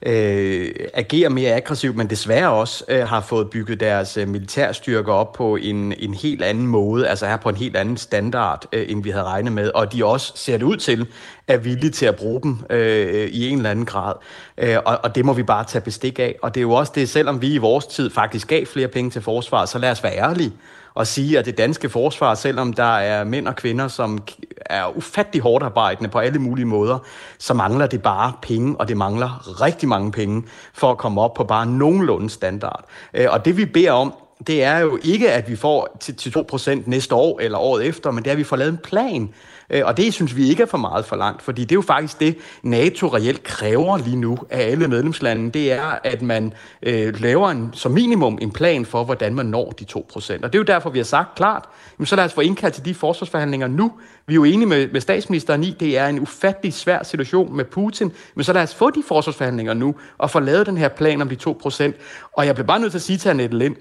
[0.02, 5.32] øh, agerer mere aggressivt, men desværre også øh, har fået bygget deres øh, militærstyrker op
[5.32, 9.02] på en, en helt anden måde, altså her på en helt anden standard, øh, end
[9.02, 11.06] vi havde regnet med, og de også ser det ud til,
[11.48, 14.14] er villige til at bruge dem øh, i en eller anden grad.
[14.58, 16.36] Øh, og, og det må vi bare tage bestik af.
[16.42, 19.10] Og det er jo også det, selvom vi i vores tid faktisk gav flere penge
[19.10, 20.52] til forsvaret, så lad os være ærlige
[20.96, 24.18] og sige, at det danske forsvar, selvom der er mænd og kvinder, som
[24.66, 26.98] er ufattelig hårdt arbejdende på alle mulige måder,
[27.38, 30.42] så mangler det bare penge, og det mangler rigtig mange penge
[30.74, 32.84] for at komme op på bare nogenlunde standard.
[33.14, 34.14] Øh, og det vi beder om,
[34.46, 38.24] det er jo ikke, at vi får til, 2% næste år eller året efter, men
[38.24, 39.28] det er, at vi får lavet en plan,
[39.70, 41.82] Øh, og det synes vi ikke er for meget for langt, fordi det er jo
[41.82, 46.52] faktisk det, NATO reelt kræver lige nu af alle medlemslandene, Det er, at man
[46.82, 49.98] øh, laver en, som minimum en plan for, hvordan man når de 2%.
[50.16, 51.64] Og det er jo derfor, vi har sagt klart,
[51.98, 53.92] jamen, så lad os få indkaldt til de forsvarsforhandlinger nu.
[54.26, 57.64] Vi er jo enige med, med statsministeren i, det er en ufattelig svær situation med
[57.64, 61.22] Putin, men så lad os få de forsvarsforhandlinger nu, og få lavet den her plan
[61.22, 61.92] om de 2%.
[62.32, 63.76] Og jeg bliver bare nødt til at sige til Annette Lind,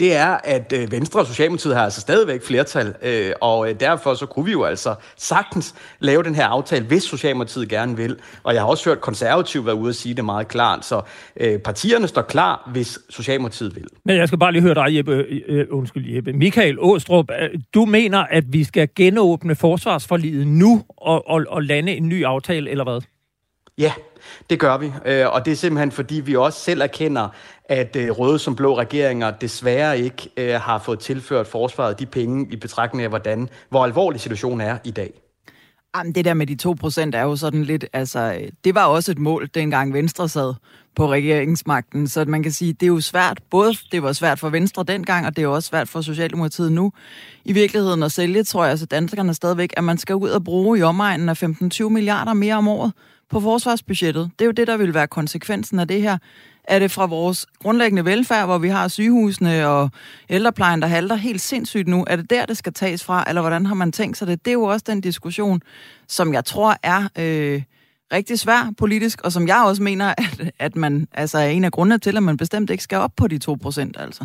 [0.00, 4.14] det er, at øh, Venstre og Socialdemokratiet har altså stadigvæk flertal, øh, og øh, derfor
[4.14, 8.16] så kunne vi jo altså sagtens lave den her aftale, hvis Socialdemokratiet gerne vil.
[8.42, 11.02] Og jeg har også hørt konservativ være ude og sige det meget klart, så
[11.40, 13.84] øh, partierne står klar, hvis Socialdemokratiet vil.
[14.04, 15.24] Men jeg skal bare lige høre dig, Jeppe.
[15.70, 16.32] undskyld, Jeppe.
[16.32, 17.28] Michael Åstrup,
[17.74, 22.70] du mener, at vi skal genåbne forsvarsforliget nu og, og, og lande en ny aftale,
[22.70, 23.00] eller hvad?
[23.78, 23.92] Ja,
[24.50, 27.28] det gør vi, øh, og det er simpelthen fordi, vi også selv erkender,
[27.64, 32.46] at øh, røde som blå regeringer desværre ikke øh, har fået tilført forsvaret de penge
[32.50, 35.12] i betragtning af, hvordan, hvor alvorlig situationen er i dag.
[35.96, 36.56] Jamen, det der med de
[37.12, 40.54] 2% er jo sådan lidt, altså, det var også et mål, dengang Venstre sad
[40.96, 42.08] på regeringsmagten.
[42.08, 45.26] Så man kan sige, det er jo svært, både det var svært for Venstre dengang,
[45.26, 46.92] og det er jo også svært for Socialdemokratiet nu.
[47.44, 50.78] I virkeligheden at sælge, tror jeg, så danskerne stadigvæk, at man skal ud og bruge
[50.78, 52.92] i omegnen af 15-20 milliarder mere om året
[53.34, 54.30] på forsvarsbudgettet.
[54.38, 56.18] Det er jo det, der vil være konsekvensen af det her.
[56.64, 59.90] Er det fra vores grundlæggende velfærd, hvor vi har sygehusene og
[60.30, 62.04] ældreplejen, der halter helt sindssygt nu?
[62.06, 64.44] Er det der, det skal tages fra, eller hvordan har man tænkt sig det?
[64.44, 65.62] Det er jo også den diskussion,
[66.08, 67.62] som jeg tror er øh,
[68.12, 71.72] rigtig svær politisk, og som jeg også mener, at, at man altså er en af
[71.72, 73.96] grundene til, at man bestemt ikke skal op på de 2 procent.
[74.00, 74.24] Altså.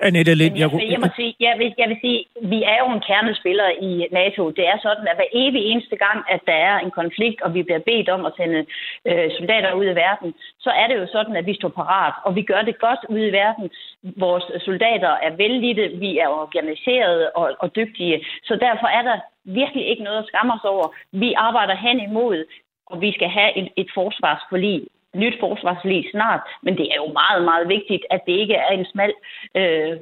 [0.00, 2.20] Annette Lind, jeg, jeg, jeg, må sige, jeg, vil, jeg vil sige,
[2.52, 4.42] vi er jo en kernespiller i NATO.
[4.50, 7.62] Det er sådan, at hver evig eneste gang, at der er en konflikt, og vi
[7.62, 8.60] bliver bedt om at sende
[9.08, 10.34] øh, soldater ud i verden,
[10.64, 13.28] så er det jo sådan, at vi står parat, og vi gør det godt ude
[13.28, 13.70] i verden.
[14.16, 19.84] Vores soldater er vældige, vi er organiseret og, og dygtige, så derfor er der virkelig
[19.90, 20.86] ikke noget at skamme os over.
[21.12, 22.44] Vi arbejder hen imod,
[22.86, 27.44] og vi skal have et, et forsvarsforlig nyt forsvarsforlig snart, men det er jo meget,
[27.44, 29.12] meget vigtigt, at det ikke er en smal
[29.54, 29.96] øh,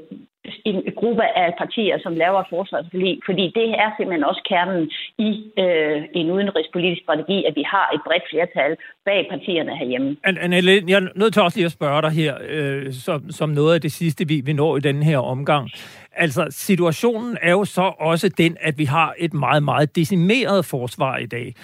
[0.64, 5.30] en gruppe af partier, som laver et forsvarsforlig, fordi det er simpelthen også kernen i
[5.58, 10.16] øh, en udenrigspolitisk strategi, at vi har et bredt flertal bag partierne herhjemme.
[10.24, 13.74] Annette, jeg er nødt til også lige at spørge dig her, øh, som, som noget
[13.74, 15.70] af det sidste, vi, vi når i denne her omgang.
[16.12, 21.16] Altså, situationen er jo så også den, at vi har et meget, meget decimeret forsvar
[21.16, 21.54] i dag.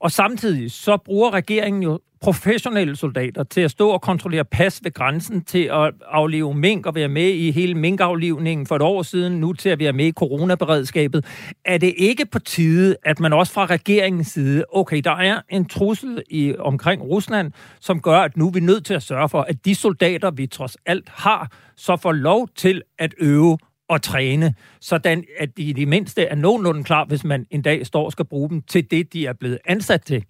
[0.00, 4.94] Og samtidig så bruger regeringen jo professionelle soldater til at stå og kontrollere pas ved
[4.94, 9.40] grænsen, til at aflive mink og være med i hele minkaflivningen for et år siden,
[9.40, 11.24] nu til at være med i coronaberedskabet.
[11.64, 15.64] Er det ikke på tide, at man også fra regeringens side, okay, der er en
[15.64, 19.40] trussel i, omkring Rusland, som gør, at nu er vi nødt til at sørge for,
[19.40, 23.58] at de soldater, vi trods alt har, så får lov til at øve
[23.94, 27.86] at træne, sådan at de i det mindste er nogenlunde klar, hvis man en dag
[27.86, 30.24] står og skal bruge dem til det, de er blevet ansat til.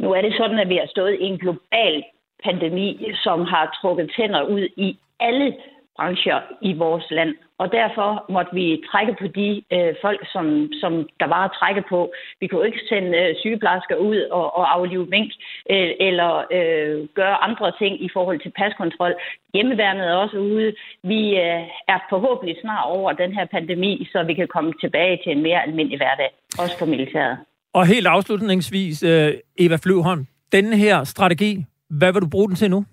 [0.00, 2.04] Nu er det sådan, at vi har stået i en global
[2.44, 5.56] pandemi, som har trukket tænder ud i alle
[5.96, 7.34] brancher i vores land.
[7.58, 10.46] Og derfor måtte vi trække på de øh, folk, som,
[10.80, 12.12] som der var at trække på.
[12.40, 15.30] Vi kunne ikke sende øh, sygeplejersker ud og, og aflive mink
[15.70, 19.14] øh, eller øh, gøre andre ting i forhold til paskontrol.
[19.54, 20.74] Hjemmeværnet er også ude.
[21.02, 25.32] Vi øh, er forhåbentlig snart over den her pandemi, så vi kan komme tilbage til
[25.32, 26.30] en mere almindelig hverdag,
[26.62, 27.36] også for militæret.
[27.74, 32.70] Og helt afslutningsvis, øh, Eva Fløvholm, den her strategi, hvad vil du bruge den til
[32.70, 32.84] nu?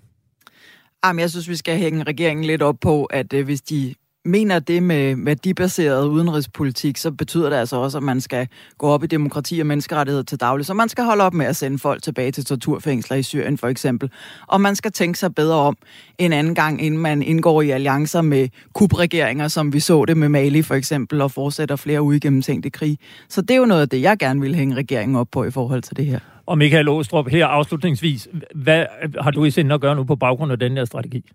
[1.06, 4.60] Jamen, jeg synes, vi skal hænge regeringen lidt op på, at øh, hvis de mener
[4.60, 9.08] det med værdibaseret udenrigspolitik, så betyder det altså også, at man skal gå op i
[9.08, 10.66] demokrati og menneskerettighed til daglig.
[10.66, 13.68] Så man skal holde op med at sende folk tilbage til torturfængsler i Syrien for
[13.68, 14.12] eksempel.
[14.48, 15.78] Og man skal tænke sig bedre om
[16.18, 20.30] en anden gang, inden man indgår i alliancer med kubregeringer, som vi så det med
[20.30, 22.98] Mali for eksempel, og fortsætter flere uigennemtænkte krig.
[23.30, 25.52] Så det er jo noget af det, jeg gerne vil hænge regeringen op på i
[25.52, 26.20] forhold til det her.
[26.46, 28.86] Og Michael Åstrup, her afslutningsvis, hvad
[29.22, 31.26] har du i sinde at gøre nu på baggrund af den her strategi?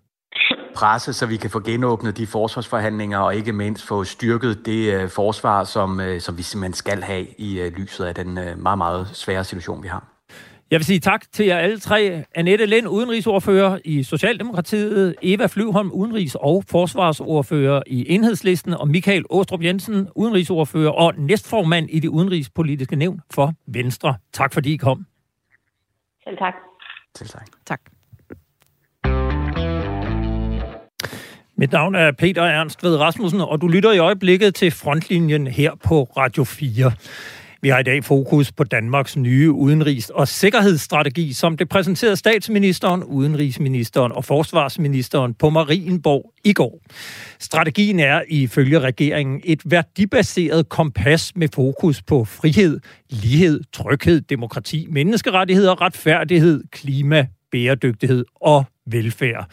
[0.79, 5.09] Presse, så vi kan få genåbnet de forsvarsforhandlinger, og ikke mindst få styrket det øh,
[5.09, 8.77] forsvar, som, øh, som vi simpelthen skal have i øh, lyset af den øh, meget,
[8.77, 10.03] meget svære situation, vi har.
[10.71, 12.23] Jeg vil sige tak til jer alle tre.
[12.35, 19.63] Annette Lind, udenrigsordfører i Socialdemokratiet, Eva Flyvholm, udenrigs- og forsvarsordfører i Enhedslisten, og Michael Åstrup
[19.63, 24.15] Jensen, udenrigsordfører og næstformand i det udenrigspolitiske nævn for Venstre.
[24.33, 25.05] Tak fordi I kom.
[26.23, 26.53] Selv tak.
[27.17, 27.47] Selv tak.
[27.65, 27.98] Tak.
[31.57, 35.71] Mit navn er Peter Ernst ved Rasmussen, og du lytter i øjeblikket til Frontlinjen her
[35.83, 36.91] på Radio 4.
[37.61, 43.03] Vi har i dag fokus på Danmarks nye udenrigs- og sikkerhedsstrategi, som det præsenterede statsministeren,
[43.03, 46.81] udenrigsministeren og forsvarsministeren på Marienborg i går.
[47.39, 55.81] Strategien er ifølge regeringen et værdibaseret kompas med fokus på frihed, lighed, tryghed, demokrati, menneskerettigheder,
[55.81, 59.49] retfærdighed, klima, bæredygtighed og velfærd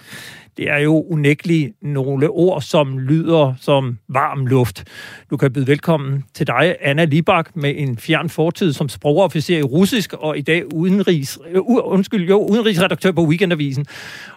[0.57, 4.85] det er jo unægteligt nogle ord, som lyder som varm luft.
[5.31, 9.63] Du kan byde velkommen til dig, Anna Libak, med en fjern fortid som sprogofficer i
[9.63, 13.87] russisk, og i dag udenrigs, uh, undskyld, jo, udenrigsredaktør på Weekendavisen.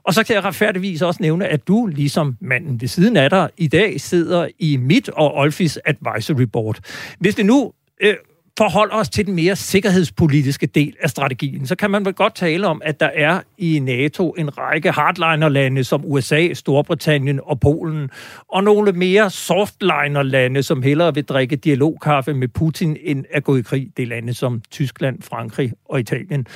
[0.03, 3.49] Og så kan jeg retfærdigvis også nævne, at du, ligesom manden ved siden af dig,
[3.57, 6.79] i dag sidder i mit og Olfis Advisory Board.
[7.19, 8.15] Hvis det nu øh,
[8.57, 12.67] forholder os til den mere sikkerhedspolitiske del af strategien, så kan man vel godt tale
[12.67, 18.09] om, at der er i NATO en række hardliner-lande som USA, Storbritannien og Polen,
[18.47, 23.61] og nogle mere softliner-lande, som hellere vil drikke dialogkaffe med Putin, end at gå i
[23.61, 23.91] krig.
[23.97, 26.47] Det er lande som Tyskland, Frankrig og Italien.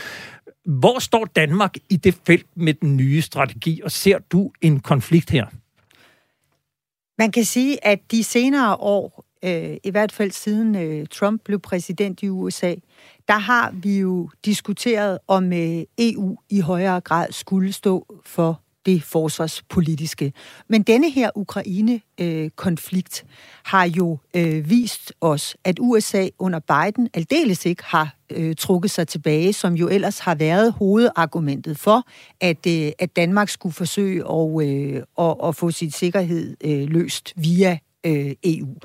[0.66, 5.30] Hvor står Danmark i det felt med den nye strategi, og ser du en konflikt
[5.30, 5.46] her?
[7.18, 11.60] Man kan sige, at de senere år øh, i hvert fald siden øh, Trump blev
[11.60, 12.76] præsident i USA,
[13.28, 19.04] der har vi jo diskuteret, om øh, EU i højere grad skulle stå for det
[19.04, 20.34] forsvarspolitiske.
[20.68, 23.30] Men denne her Ukraine-konflikt øh,
[23.64, 29.08] har jo øh, vist os, at USA under Biden aldeles ikke har øh, trukket sig
[29.08, 32.08] tilbage, som jo ellers har været hovedargumentet for,
[32.42, 37.34] at, øh, at Danmark skulle forsøge at, øh, at, at få sin sikkerhed øh, løst
[37.36, 38.76] via øh, EU.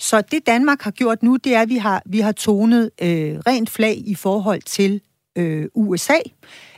[0.00, 3.38] Så det Danmark har gjort nu, det er, at vi har, vi har tonet øh,
[3.46, 5.00] rent flag i forhold til
[5.38, 6.18] øh, USA.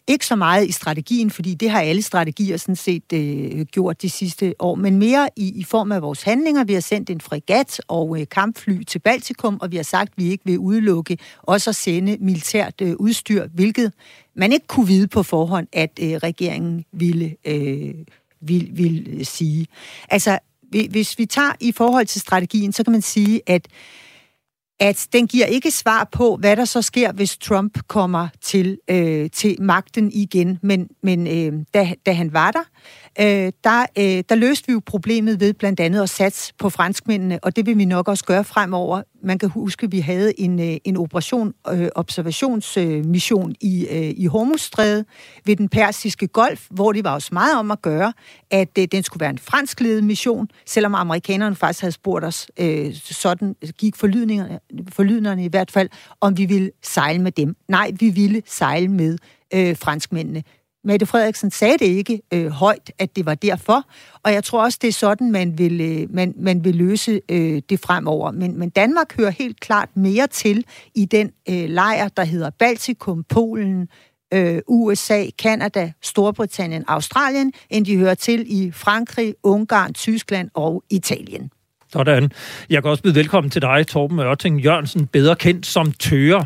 [0.06, 4.10] Ikke så meget i strategien, fordi det har alle strategier sådan set øh, gjort de
[4.10, 6.64] sidste år, men mere i, i form af vores handlinger.
[6.64, 10.14] Vi har sendt en fregat og øh, kampfly til Baltikum, og vi har sagt, at
[10.16, 13.92] vi ikke vil udelukke også at sende militært øh, udstyr, hvilket
[14.36, 17.94] man ikke kunne vide på forhånd, at øh, regeringen ville, øh,
[18.40, 19.66] ville, ville øh, sige.
[20.08, 20.38] Altså,
[20.70, 23.68] hvis vi tager i forhold til strategien, så kan man sige, at
[24.80, 29.30] at den giver ikke svar på, hvad der så sker, hvis Trump kommer til, øh,
[29.30, 30.58] til magten igen.
[30.62, 32.62] Men, men øh, da, da han var der,
[33.20, 37.38] øh, der, øh, der løste vi jo problemet ved blandt andet at satse på franskmændene,
[37.42, 39.02] og det vil vi nok også gøre fremover.
[39.22, 44.14] Man kan huske, at vi havde en, øh, en operation, øh, observationsmission øh, i, øh,
[44.16, 45.04] i Hormuzstrædet
[45.44, 48.12] ved den persiske golf, hvor det var også meget om at gøre,
[48.50, 52.94] at øh, den skulle være en franskledet mission, selvom amerikanerne faktisk havde spurgt os, øh,
[52.94, 54.60] sådan gik forlydningerne,
[54.92, 55.88] forlydningerne i hvert fald,
[56.20, 57.56] om vi ville sejle med dem.
[57.68, 59.18] Nej, vi ville sejle med
[59.54, 60.42] øh, franskmændene.
[60.84, 63.84] Mette Frederiksen sagde det ikke øh, højt, at det var derfor,
[64.22, 67.62] og jeg tror også, det er sådan, man vil, øh, man, man vil løse øh,
[67.70, 68.30] det fremover.
[68.30, 70.64] Men, men Danmark hører helt klart mere til
[70.94, 73.88] i den øh, lejr, der hedder Baltikum, Polen,
[74.34, 81.50] øh, USA, Kanada, Storbritannien, Australien, end de hører til i Frankrig, Ungarn, Tyskland og Italien.
[81.92, 82.32] Sådan.
[82.70, 86.44] Jeg kan også byde velkommen til dig, Torben Ørting Jørgensen, bedre kendt som Tøre.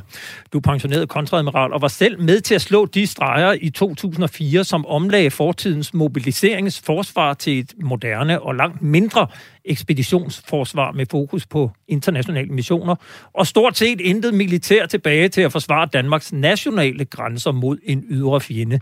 [0.52, 4.64] Du er pensioneret kontradmiral og var selv med til at slå de streger i 2004,
[4.64, 9.26] som omlagde fortidens mobiliseringsforsvar til et moderne og langt mindre
[9.64, 12.94] ekspeditionsforsvar med fokus på internationale missioner,
[13.32, 18.40] og stort set intet militær tilbage til at forsvare Danmarks nationale grænser mod en ydre
[18.40, 18.80] fjende.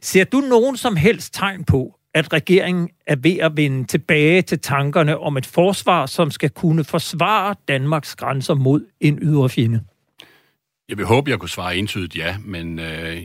[0.00, 4.58] Ser du nogen som helst tegn på, at regeringen er ved at vende tilbage til
[4.58, 9.84] tankerne om et forsvar, som skal kunne forsvare Danmarks grænser mod en ydre fjende?
[10.88, 13.22] Jeg vil håbe, jeg kunne svare entydigt ja, men øh,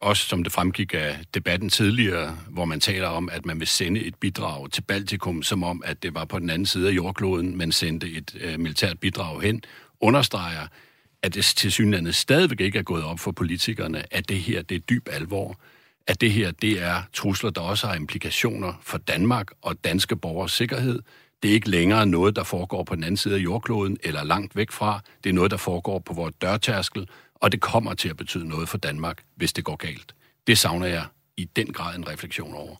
[0.00, 4.00] også som det fremgik af debatten tidligere, hvor man taler om, at man vil sende
[4.04, 7.56] et bidrag til Baltikum, som om, at det var på den anden side af jordkloden,
[7.56, 9.62] man sendte et øh, militært bidrag hen,
[10.00, 10.66] understreger,
[11.22, 14.74] at det til synligheden stadigvæk ikke er gået op for politikerne, at det her det
[14.74, 15.60] er dyb alvor
[16.06, 20.52] at det her det er trusler, der også har implikationer for Danmark og danske borgers
[20.52, 21.02] sikkerhed.
[21.42, 24.56] Det er ikke længere noget, der foregår på den anden side af jordkloden eller langt
[24.56, 25.00] væk fra.
[25.24, 28.68] Det er noget, der foregår på vores dørtærskel, og det kommer til at betyde noget
[28.68, 30.14] for Danmark, hvis det går galt.
[30.46, 31.04] Det savner jeg
[31.36, 32.76] i den grad en refleksion over.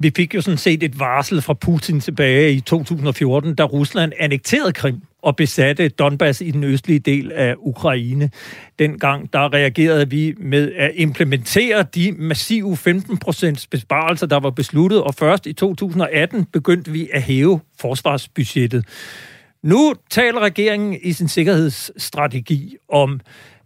[0.00, 4.72] Vi fik jo sådan set et varsel fra Putin tilbage i 2014, da Rusland annekterede
[4.72, 8.30] Krim og besatte Donbass i den østlige del af Ukraine.
[8.78, 15.14] Dengang der reagerede vi med at implementere de massive 15% besparelser, der var besluttet, og
[15.14, 18.84] først i 2018 begyndte vi at hæve forsvarsbudgettet.
[19.62, 23.20] Nu taler regeringen i sin sikkerhedsstrategi om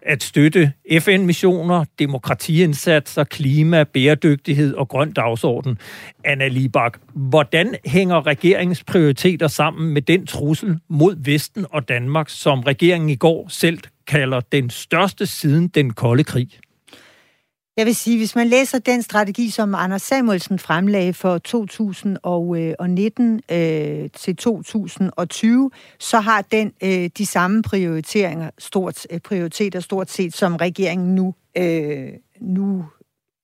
[0.06, 5.78] at støtte FN-missioner, demokratiindsatser, klima, bæredygtighed og grøn dagsorden.
[6.24, 12.60] Anna Libak, hvordan hænger regeringens prioriteter sammen med den trussel mod Vesten og Danmark, som
[12.60, 16.48] regeringen i går selv kalder den største siden den kolde krig?
[17.76, 24.11] Jeg vil sige, hvis man læser den strategi, som Anders Samuelsen fremlagde for 2019 øh,
[24.11, 30.56] til 2020, så har den øh, de samme prioriteringer, stort, øh, prioriteter stort set, som
[30.56, 32.08] regeringen nu, øh,
[32.40, 32.85] nu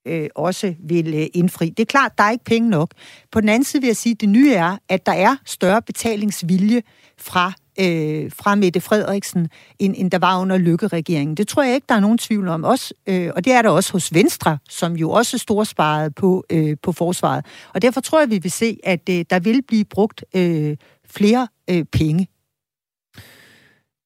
[0.06, 1.68] øh, også vil øh, indfri.
[1.68, 2.90] Det er klart, der er ikke penge nok.
[3.32, 5.82] På den anden side vil jeg sige, at det nye er, at der er større
[5.82, 6.82] betalingsvilje
[7.18, 11.36] fra øh, fra Mette Frederiksen, end, end der var under Lykke-regeringen.
[11.36, 12.64] Det tror jeg ikke, der er nogen tvivl om.
[12.64, 16.76] Også, øh, og det er der også hos Venstre, som jo også storsparede på, øh,
[16.82, 17.46] på forsvaret.
[17.74, 21.48] Og derfor tror jeg, vi vil se, at øh, der vil blive brugt øh, flere
[21.70, 22.28] øh, penge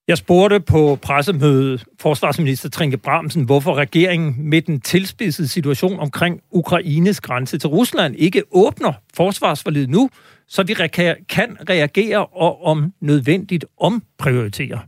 [0.08, 7.20] jeg spurgte på pressemødet forsvarsminister Trinke Bramsen, hvorfor regeringen med den tilspidsede situation omkring Ukraines
[7.20, 10.10] grænse til Rusland ikke åbner forsvarsforledet nu,
[10.52, 10.74] så vi
[11.28, 14.80] kan reagere og om nødvendigt omprioritere.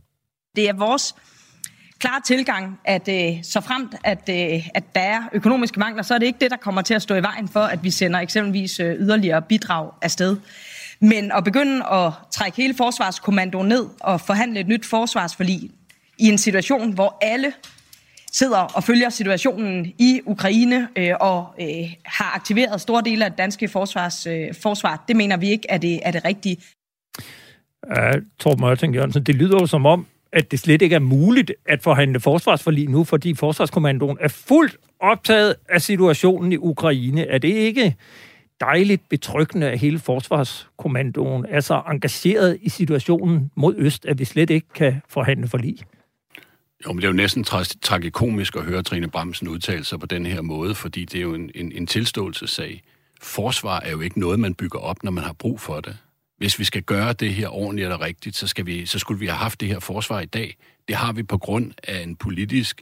[0.55, 1.15] Det er vores
[1.99, 6.17] klare tilgang, at øh, så fremt, at, øh, at der er økonomiske mangler, så er
[6.17, 8.79] det ikke det, der kommer til at stå i vejen for, at vi sender eksempelvis
[8.79, 10.37] øh, yderligere bidrag afsted.
[10.99, 15.71] Men at begynde at trække hele forsvarskommandoen ned og forhandle et nyt forsvarsforlig
[16.19, 17.53] i en situation, hvor alle
[18.37, 23.37] sidder og følger situationen i Ukraine øh, og øh, har aktiveret store dele af det
[23.37, 25.03] danske forsvars, øh, forsvar.
[25.07, 26.57] Det mener vi ikke er det, er det rigtige.
[27.95, 31.51] Ja, Torben Mørting Jørgensen, det lyder jo som om, at det slet ikke er muligt
[31.65, 37.27] at forhandle forsvarsforlig nu, fordi forsvarskommandoen er fuldt optaget af situationen i Ukraine.
[37.27, 37.95] Er det ikke
[38.59, 44.49] dejligt betryggende, at hele forsvarskommandoen er så engageret i situationen mod øst, at vi slet
[44.49, 45.77] ikke kan forhandle forlig?
[46.85, 50.05] Jo, men det er jo næsten tra- tragikomisk at høre Trine Bramsen udtale sig på
[50.05, 52.83] den her måde, fordi det er jo en, en, en tilståelsessag.
[53.21, 55.97] Forsvar er jo ikke noget, man bygger op, når man har brug for det.
[56.37, 59.25] Hvis vi skal gøre det her ordentligt og rigtigt, så, skal vi, så skulle vi
[59.25, 60.57] have haft det her forsvar i dag.
[60.87, 62.81] Det har vi på grund af en politisk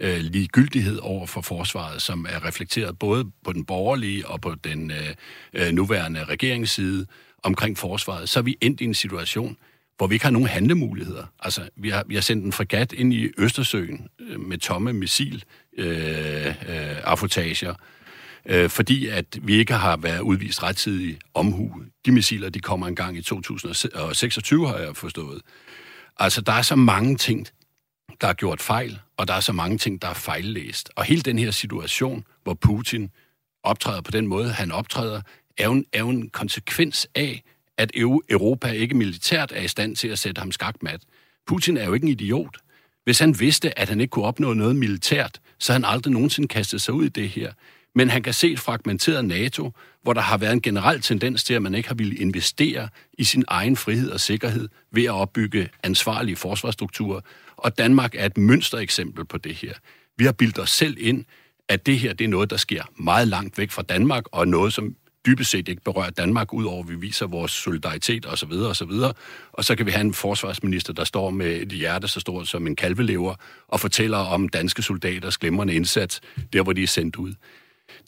[0.00, 4.90] øh, ligegyldighed over for forsvaret, som er reflekteret både på den borgerlige og på den
[4.90, 5.14] øh,
[5.52, 7.06] øh nuværende regeringsside
[7.42, 8.28] omkring forsvaret.
[8.28, 9.56] Så er vi endt i en situation,
[10.02, 11.26] hvor vi ikke har nogen handlemuligheder.
[11.40, 15.44] Altså, vi har, vi har sendt en fregat ind i Østersøen øh, med tomme missil
[15.78, 16.54] øh, øh,
[17.04, 17.74] affotager,
[18.46, 21.74] øh, fordi at vi ikke har været udvist rettidig omhu.
[22.06, 25.42] De missiler, de kommer engang i 2026, har jeg forstået.
[26.18, 27.48] Altså, der er så mange ting,
[28.20, 30.90] der er gjort fejl, og der er så mange ting, der er fejllæst.
[30.96, 33.10] Og hele den her situation, hvor Putin
[33.62, 35.20] optræder på den måde, han optræder,
[35.58, 37.42] er jo en, er jo en konsekvens af,
[37.78, 37.90] at
[38.30, 41.00] Europa ikke militært er i stand til at sætte ham skakmat.
[41.46, 42.56] Putin er jo ikke en idiot.
[43.04, 46.80] Hvis han vidste, at han ikke kunne opnå noget militært, så han aldrig nogensinde kastet
[46.80, 47.52] sig ud i det her.
[47.94, 51.54] Men han kan se et fragmenteret NATO, hvor der har været en generel tendens til,
[51.54, 55.68] at man ikke har ville investere i sin egen frihed og sikkerhed ved at opbygge
[55.82, 57.20] ansvarlige forsvarsstrukturer.
[57.56, 59.72] Og Danmark er et mønstereksempel på det her.
[60.16, 61.24] Vi har bildt os selv ind,
[61.68, 64.72] at det her det er noget, der sker meget langt væk fra Danmark, og noget,
[64.72, 68.52] som dybest set ikke berører Danmark, udover at vi viser vores solidaritet osv.
[68.52, 68.90] osv.
[69.52, 72.66] Og så kan vi have en forsvarsminister, der står med et hjerte så stort som
[72.66, 73.34] en kalvelever,
[73.68, 76.20] og fortæller om danske soldaters glimrende indsats,
[76.52, 77.34] der hvor de er sendt ud.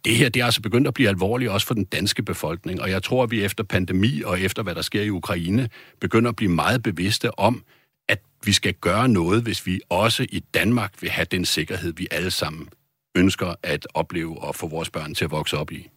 [0.05, 2.91] Det her det er altså begyndt at blive alvorligt også for den danske befolkning, og
[2.91, 5.69] jeg tror, at vi efter pandemi og efter hvad der sker i Ukraine,
[6.01, 7.65] begynder at blive meget bevidste om,
[8.09, 12.09] at vi skal gøre noget, hvis vi også i Danmark vil have den sikkerhed, vi
[12.11, 12.69] alle sammen
[13.15, 15.89] ønsker at opleve og få vores børn til at vokse op i.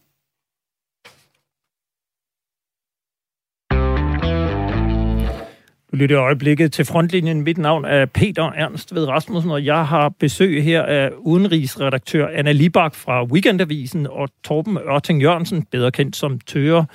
[5.92, 7.42] Du lytter i øjeblikket til frontlinjen.
[7.42, 12.52] Mit navn er Peter Ernst ved Rasmussen, og jeg har besøg her af udenrigsredaktør Anna
[12.52, 16.86] Libak fra Weekendavisen og Torben Ørting Jørgensen, bedre kendt som Tøre,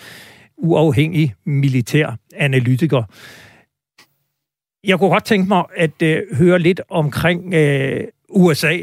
[0.58, 3.04] uafhængig militær analytiker.
[4.84, 8.78] Jeg kunne godt tænke mig at øh, høre lidt omkring øh, USA.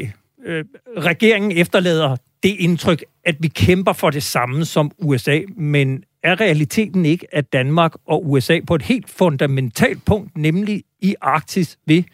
[0.45, 0.65] Øh,
[0.97, 7.05] regeringen efterlader det indtryk, at vi kæmper for det samme som USA, men er realiteten
[7.05, 12.05] ikke, at Danmark og USA på et helt fundamentalt punkt, nemlig i Arktis, vil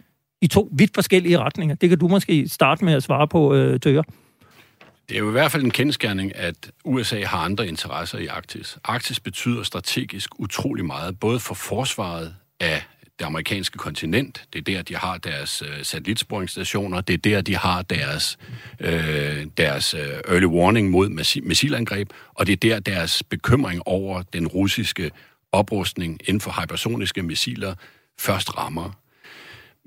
[0.42, 1.76] i to vidt forskellige retninger?
[1.76, 4.04] Det kan du måske starte med at svare på, øh, Tøger.
[5.10, 8.78] Det er jo i hvert fald en kendskærning, at USA har andre interesser i Arktis.
[8.84, 12.84] Arktis betyder strategisk utrolig meget, både for forsvaret af
[13.20, 14.44] det amerikanske kontinent.
[14.54, 17.02] Det er der, de har deres øh, satellitsporingsstationer.
[17.02, 18.38] Det er der, de har deres,
[18.80, 21.10] øh, deres øh, early warning mod
[21.42, 22.10] missilangreb.
[22.34, 25.12] Og det er der, deres bekymring over den russiske
[25.52, 27.76] oprustning inden for hypersoniske missiler
[28.20, 28.92] først rammer.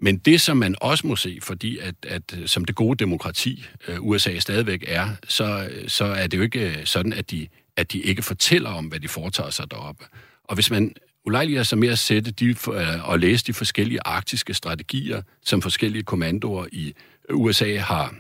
[0.03, 3.67] Men det, som man også må se, fordi at, at øh, som det gode demokrati
[3.89, 7.93] øh, USA stadigvæk er, så, så er det jo ikke øh, sådan, at de, at
[7.93, 10.05] de ikke fortæller om, hvad de foretager sig deroppe.
[10.45, 10.95] Og hvis man
[11.27, 16.03] ulejliger sig med at sætte de, øh, og læse de forskellige arktiske strategier, som forskellige
[16.03, 16.95] kommandoer i
[17.31, 18.15] USA har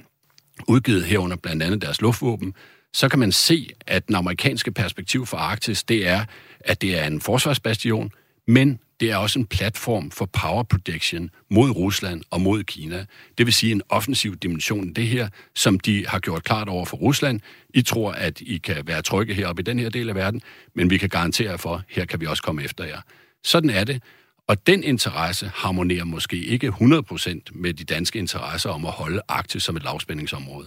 [0.69, 2.55] udgivet herunder blandt andet deres luftvåben,
[2.93, 6.25] så kan man se, at den amerikanske perspektiv for Arktis, det er,
[6.61, 8.13] at det er en forsvarsbastion,
[8.47, 13.05] men det er også en platform for power protection mod Rusland og mod Kina.
[13.39, 16.85] Det vil sige en offensiv dimension af det her, som de har gjort klart over
[16.85, 17.41] for Rusland.
[17.75, 20.43] I tror, at I kan være trygge heroppe i den her del af verden,
[20.75, 23.01] men vi kan garantere for, at her kan vi også komme efter jer.
[23.45, 24.03] Sådan er det.
[24.49, 29.63] Og den interesse harmonerer måske ikke 100% med de danske interesser om at holde Arktis
[29.63, 30.67] som et lavspændingsområde.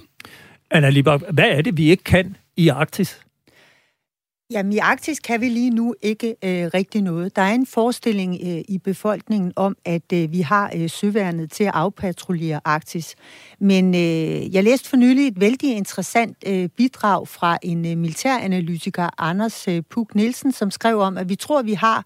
[0.72, 3.20] Anna Lieber, hvad er det, vi ikke kan i Arktis?
[4.54, 7.36] Jamen i Arktis kan vi lige nu ikke øh, rigtig noget.
[7.36, 11.64] Der er en forestilling øh, i befolkningen om, at øh, vi har øh, søværnet til
[11.64, 13.16] at afpatruljere Arktis.
[13.60, 19.10] Men øh, jeg læste for nylig et vældig interessant øh, bidrag fra en øh, militæranalytiker,
[19.18, 22.06] Anders øh, Puk Nielsen, som skrev om, at vi tror, at vi har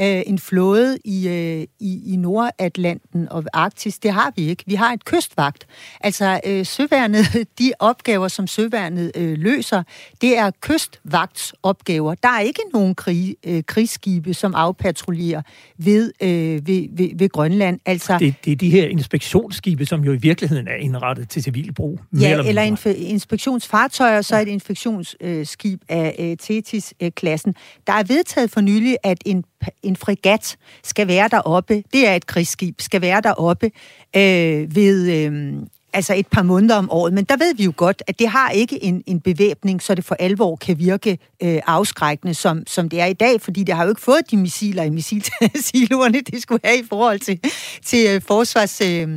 [0.00, 3.98] øh, en flåde i, øh, i, i Nordatlanten og Arktis.
[3.98, 4.64] Det har vi ikke.
[4.66, 5.66] Vi har et kystvagt.
[6.00, 7.24] Altså øh, søværnet,
[7.58, 9.82] de opgaver, som søværnet øh, løser,
[10.20, 12.14] det er kystvagtsopgaver.
[12.14, 15.42] Der er ikke nogen krig, øh, krigsskibe, som afpatruljerer
[15.78, 16.28] ved, øh,
[16.66, 17.80] ved, ved, ved Grønland.
[17.86, 21.74] Altså, det, det er de her inspektionsskibe, som jo i virkeligheden er indrettet til civil
[21.74, 22.00] brug.
[22.20, 27.54] Ja, eller, eller inf- inspektionsfartøjer, så er et inspektionsskib af øh, Thetis-klassen.
[27.86, 29.44] Der er vedtaget for nylig, at en
[29.82, 33.70] en fregat skal være deroppe, det er et krigsskib, skal være deroppe
[34.16, 35.12] øh, ved...
[35.12, 38.28] Øh, altså et par måneder om året, men der ved vi jo godt, at det
[38.28, 42.88] har ikke en, en bevæbning, så det for alvor kan virke øh, afskrækkende, som, som
[42.88, 46.42] det er i dag, fordi det har jo ikke fået de missiler i missilsiloerne, det
[46.42, 47.40] skulle have i forhold til,
[47.84, 48.80] til øh, forsvars...
[48.80, 49.08] Øh,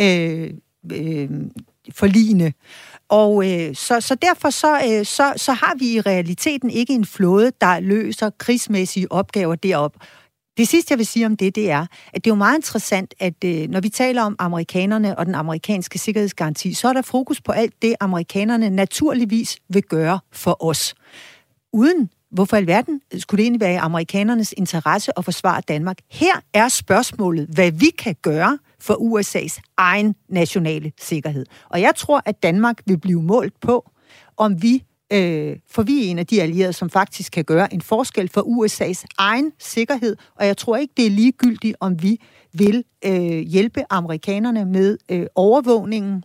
[0.00, 0.50] øh,
[0.92, 1.30] øh,
[1.94, 2.52] forligende.
[3.08, 7.04] Og øh, så, så derfor så, øh, så, så har vi i realiteten ikke en
[7.04, 9.96] flåde, der løser krigsmæssige opgaver derop.
[10.56, 13.14] Det sidste, jeg vil sige om det, det er, at det er jo meget interessant,
[13.18, 17.40] at øh, når vi taler om amerikanerne og den amerikanske sikkerhedsgaranti, så er der fokus
[17.40, 20.94] på alt det, amerikanerne naturligvis vil gøre for os.
[21.72, 25.98] Uden Hvorfor i alverden skulle det egentlig være i amerikanernes interesse at forsvare Danmark?
[26.10, 31.46] Her er spørgsmålet, hvad vi kan gøre for USA's egen nationale sikkerhed.
[31.70, 33.90] Og jeg tror, at Danmark vil blive målt på,
[34.36, 37.80] om vi øh, for vi er en af de allierede, som faktisk kan gøre en
[37.80, 42.20] forskel for USA's egen sikkerhed, og jeg tror ikke, det er ligegyldigt, om vi
[42.52, 46.24] vil øh, hjælpe amerikanerne med øh, overvågningen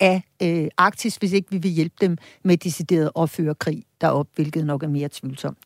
[0.00, 4.26] af øh, Arktis, hvis ikke vi vil hjælpe dem med decideret at føre krig derop,
[4.34, 5.58] hvilket nok er mere tvivlsomt.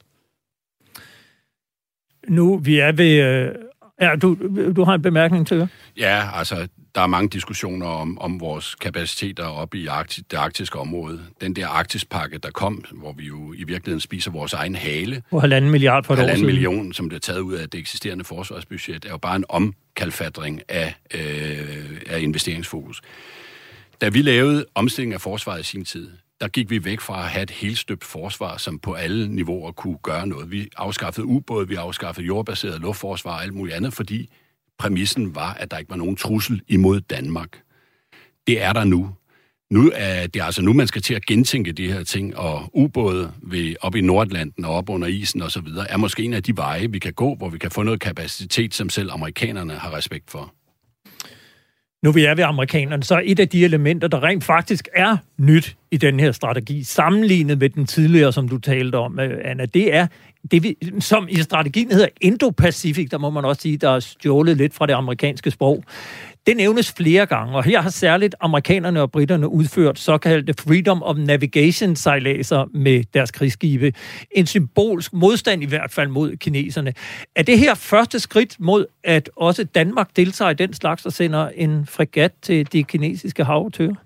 [2.28, 3.22] Nu, vi er ved...
[3.22, 3.54] Øh,
[4.00, 4.36] ja, du,
[4.76, 5.68] du har en bemærkning til det?
[5.96, 10.78] Ja, altså, der er mange diskussioner om, om vores kapaciteter oppe i Arktis, det arktiske
[10.78, 11.20] område.
[11.40, 15.22] Den der Arktispakke, der kom, hvor vi jo i virkeligheden spiser vores egen hale.
[15.30, 19.04] På halvanden milliard for et halvanden million, som blev taget ud af det eksisterende forsvarsbudget,
[19.04, 23.00] er jo bare en omkalfatring af, øh, af investeringsfokus.
[24.04, 27.30] Da vi lavede omstilling af forsvaret i sin tid, der gik vi væk fra at
[27.30, 30.50] have et helt støbt forsvar, som på alle niveauer kunne gøre noget.
[30.50, 34.30] Vi afskaffede ubåde, vi afskaffede jordbaseret luftforsvar og alt muligt andet, fordi
[34.78, 37.62] præmissen var, at der ikke var nogen trussel imod Danmark.
[38.46, 39.14] Det er der nu.
[39.70, 43.32] Nu er det altså nu, man skal til at gentænke de her ting, og ubåde
[43.42, 46.42] ved, op i Nordlanden og op under isen og så videre, er måske en af
[46.42, 49.96] de veje, vi kan gå, hvor vi kan få noget kapacitet, som selv amerikanerne har
[49.96, 50.54] respekt for.
[52.04, 55.76] Nu vi er ved amerikanerne, så et af de elementer, der rent faktisk er nyt
[55.90, 59.94] i den her strategi, sammenlignet med den tidligere, som du talte om, øh, Anna, det
[59.94, 60.06] er
[60.50, 64.56] det, vi, som i strategien hedder Indo-Pacific, der må man også sige, der er stjålet
[64.56, 65.84] lidt fra det amerikanske sprog.
[66.46, 71.16] Det nævnes flere gange, og her har særligt amerikanerne og britterne udført såkaldte Freedom of
[71.16, 73.92] Navigation sejladser med deres krigsskibe.
[74.30, 76.94] En symbolsk modstand i hvert fald mod kineserne.
[77.36, 81.48] Er det her første skridt mod, at også Danmark deltager i den slags og sender
[81.48, 84.03] en fregat til de kinesiske havetører?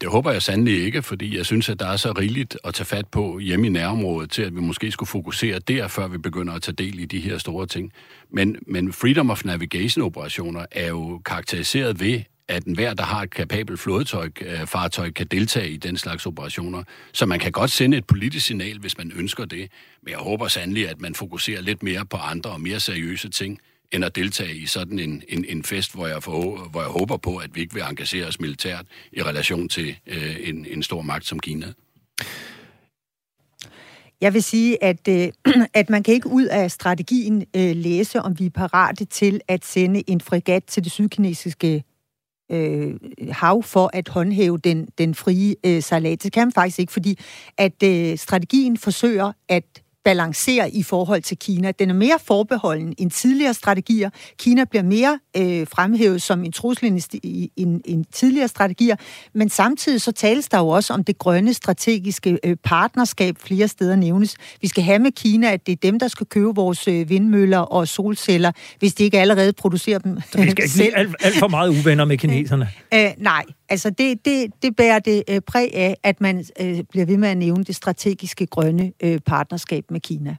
[0.00, 2.86] Det håber jeg sandelig ikke, fordi jeg synes, at der er så rigeligt at tage
[2.86, 6.54] fat på hjemme i nærområdet til, at vi måske skulle fokusere der, før vi begynder
[6.54, 7.92] at tage del i de her store ting.
[8.30, 13.80] Men, men Freedom of Navigation-operationer er jo karakteriseret ved, at enhver, der har et kapabelt
[13.80, 16.82] flådetøj, øh, kan deltage i den slags operationer.
[17.12, 19.70] Så man kan godt sende et politisk signal, hvis man ønsker det.
[20.02, 23.58] Men jeg håber sandelig, at man fokuserer lidt mere på andre og mere seriøse ting,
[23.92, 27.16] end at deltage i sådan en, en, en fest, hvor jeg, for, hvor jeg håber
[27.16, 31.02] på, at vi ikke vil engagere os militært i relation til øh, en, en stor
[31.02, 31.72] magt som Kina.
[34.20, 35.32] Jeg vil sige, at, øh,
[35.80, 39.64] at man kan ikke ud af strategien øh, læse, om vi er parate til at
[39.64, 41.84] sende en fregat til det sydkinesiske
[42.50, 42.94] øh,
[43.30, 46.22] hav for at håndhæve den, den frie øh, salat.
[46.22, 47.18] Det kan man faktisk ikke, fordi
[47.58, 51.70] at øh, strategien forsøger at balancerer i forhold til Kina.
[51.70, 54.10] Den er mere forbeholden end tidligere strategier.
[54.38, 57.00] Kina bliver mere øh, fremhævet som en trussel end,
[57.56, 58.96] en, en tidligere strategier,
[59.34, 63.96] men samtidig så tales der jo også om det grønne strategiske øh, partnerskab, flere steder
[63.96, 64.36] nævnes.
[64.60, 67.58] Vi skal have med Kina, at det er dem, der skal købe vores øh, vindmøller
[67.58, 71.38] og solceller, hvis de ikke allerede producerer dem Så vi skal ikke blive alt, alt
[71.38, 72.68] for meget uvenner med kineserne?
[72.94, 77.06] Øh, nej, altså det, det, det bærer det øh, præg af, at man øh, bliver
[77.06, 80.36] ved med at nævne det strategiske grønne øh, partnerskab med Kina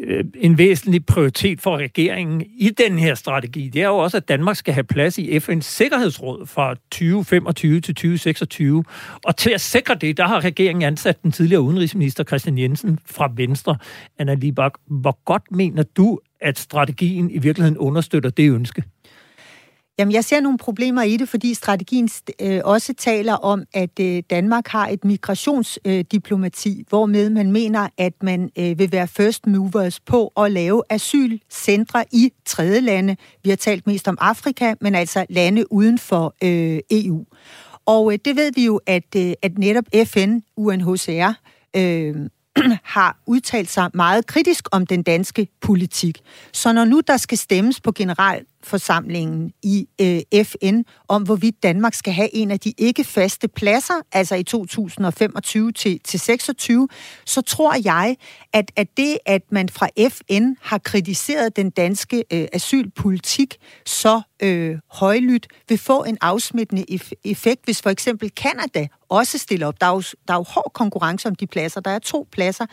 [0.00, 4.28] øh, en væsentlig prioritet for regeringen i den her strategi, det er jo også, at
[4.28, 8.84] Danmark skal have plads i FN's Sikkerhedsråd fra 2025 til 2026.
[9.24, 13.32] Og til at sikre det, der har regeringen ansat den tidligere udenrigsminister Christian Jensen fra
[13.36, 13.76] Venstre.
[14.18, 18.82] Anna Libak, hvor godt mener du, at strategien i virkeligheden understøtter det ønske?
[19.98, 22.08] Jamen, jeg ser nogle problemer i det, fordi strategien
[22.40, 28.12] øh, også taler om, at øh, Danmark har et migrationsdiplomati, øh, hvormed man mener, at
[28.22, 33.16] man øh, vil være first movers på at lave asylcentre i tredje lande.
[33.44, 37.24] Vi har talt mest om Afrika, men altså lande uden for øh, EU.
[37.86, 41.32] Og øh, det ved vi jo, at, øh, at netop FN, UNHCR,
[41.76, 42.16] øh,
[42.96, 46.20] har udtalt sig meget kritisk om den danske politik.
[46.52, 51.94] Så når nu der skal stemmes på general forsamlingen i øh, FN om, hvorvidt Danmark
[51.94, 56.88] skal have en af de ikke faste pladser, altså i 2025 til, til 26,
[57.26, 58.16] så tror jeg,
[58.52, 63.56] at, at det, at man fra FN har kritiseret den danske øh, asylpolitik
[63.86, 66.84] så øh, højlydt, vil få en afsmittende
[67.24, 69.80] effekt, hvis for eksempel Kanada også stiller op.
[69.80, 71.80] Der er jo, der er jo hård konkurrence om de pladser.
[71.80, 72.66] Der er to pladser,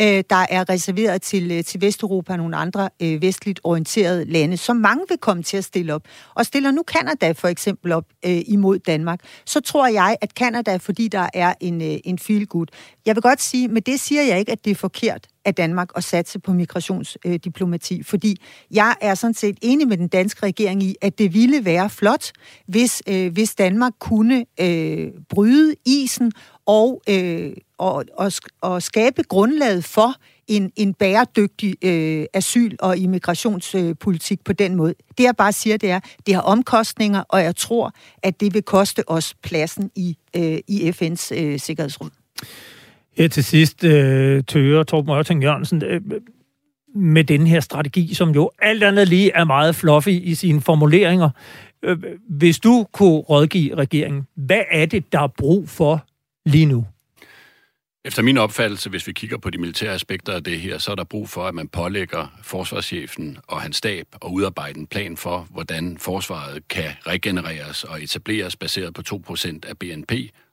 [0.00, 4.56] øh, der er reserveret til, øh, til Vesteuropa og nogle andre øh, vestligt orienterede lande,
[4.56, 6.02] som mange vil komme til at stille op.
[6.34, 10.76] Og stiller nu Kanada for eksempel op øh, imod Danmark, så tror jeg, at Kanada,
[10.76, 12.66] fordi der er en, øh, en feel good.
[13.06, 15.90] Jeg vil godt sige, men det siger jeg ikke, at det er forkert af Danmark
[15.96, 18.36] at satse på migrationsdiplomati, øh, fordi
[18.70, 22.32] jeg er sådan set enig med den danske regering i, at det ville være flot,
[22.66, 26.32] hvis, øh, hvis Danmark kunne øh, bryde isen
[26.66, 30.14] og, øh, og, og, og skabe grundlaget for
[30.46, 34.94] en, en bæredygtig øh, asyl- og immigrationspolitik øh, på den måde.
[35.18, 38.62] Det jeg bare siger, det er, det har omkostninger, og jeg tror, at det vil
[38.62, 42.10] koste os pladsen i, øh, i FN's øh, Sikkerhedsråd.
[43.16, 46.00] Her til sidst, øh, Tøre Torben Ørting Jørgensen, øh,
[46.94, 51.30] med den her strategi, som jo alt andet lige er meget fluffy i sine formuleringer.
[51.82, 51.98] Øh,
[52.28, 56.06] hvis du kunne rådgive regeringen, hvad er det, der er brug for
[56.46, 56.86] lige nu?
[58.04, 60.94] Efter min opfattelse, hvis vi kigger på de militære aspekter af det her, så er
[60.94, 65.46] der brug for, at man pålægger forsvarschefen og hans stab at udarbejde en plan for,
[65.50, 70.12] hvordan forsvaret kan regenereres og etableres baseret på 2% af BNP,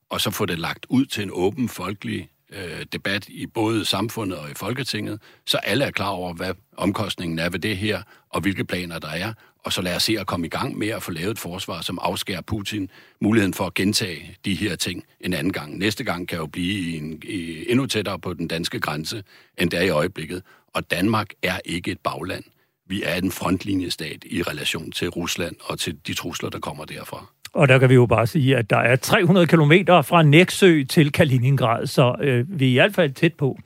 [0.09, 4.39] og så få det lagt ud til en åben folkelig øh, debat i både samfundet
[4.39, 8.41] og i Folketinget, så alle er klar over, hvad omkostningen er ved det her, og
[8.41, 9.33] hvilke planer der er,
[9.63, 11.81] og så lad os se at komme i gang med at få lavet et forsvar,
[11.81, 12.89] som afskærer Putin
[13.21, 15.77] muligheden for at gentage de her ting en anden gang.
[15.77, 17.23] Næste gang kan jo blive en,
[17.67, 19.23] endnu tættere på den danske grænse,
[19.57, 20.43] end det er i øjeblikket.
[20.73, 22.43] Og Danmark er ikke et bagland.
[22.87, 27.25] Vi er en frontlinjestat i relation til Rusland og til de trusler, der kommer derfra.
[27.53, 31.11] Og der kan vi jo bare sige, at der er 300 km fra Næksø til
[31.11, 33.57] Kaliningrad, så øh, vi er i hvert fald tæt på.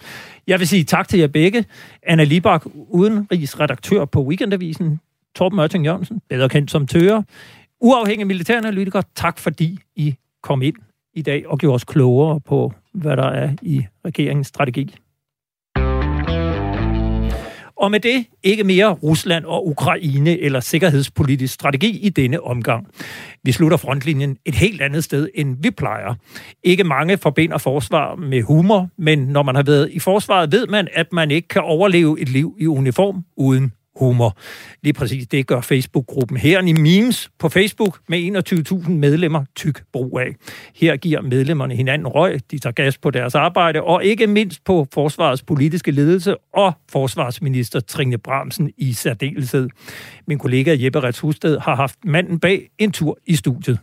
[0.47, 1.65] Jeg vil sige tak til jer begge.
[2.03, 4.99] Anna Libak, udenrigsredaktør på Weekendavisen.
[5.36, 7.23] Torben Ørting Jørgensen, bedre kendt som Tøre.
[7.79, 10.75] Uafhængig militæranalytiker, tak fordi I kom ind
[11.13, 14.95] i dag og gjorde os klogere på, hvad der er i regeringens strategi.
[17.84, 22.88] Og med det ikke mere Rusland og Ukraine eller sikkerhedspolitisk strategi i denne omgang.
[23.43, 26.13] Vi slutter frontlinjen et helt andet sted, end vi plejer.
[26.63, 30.88] Ikke mange forbinder forsvar med humor, men når man har været i forsvaret, ved man,
[30.93, 34.37] at man ikke kan overleve et liv i uniform uden humor.
[34.83, 38.43] Lige præcis det gør Facebook-gruppen her i Memes på Facebook med
[38.85, 40.35] 21.000 medlemmer tyk brug af.
[40.75, 44.87] Her giver medlemmerne hinanden røg, de tager gas på deres arbejde, og ikke mindst på
[44.93, 49.69] forsvarets politiske ledelse og forsvarsminister Trine Bramsen i særdeleshed.
[50.27, 53.79] Min kollega Jeppe Rets Husted har haft manden bag en tur i studiet.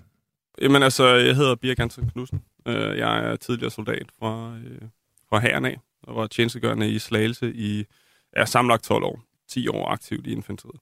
[0.62, 2.40] Jamen altså, jeg hedder Birk Hansen Knudsen.
[2.66, 4.88] Øh, jeg er tidligere soldat fra, øh,
[5.28, 7.84] fra herren af, og var tjenestegørende i Slagelse i
[8.36, 9.20] ja, samlet 12 år.
[9.50, 10.80] 10 år aktivt i infanteriet.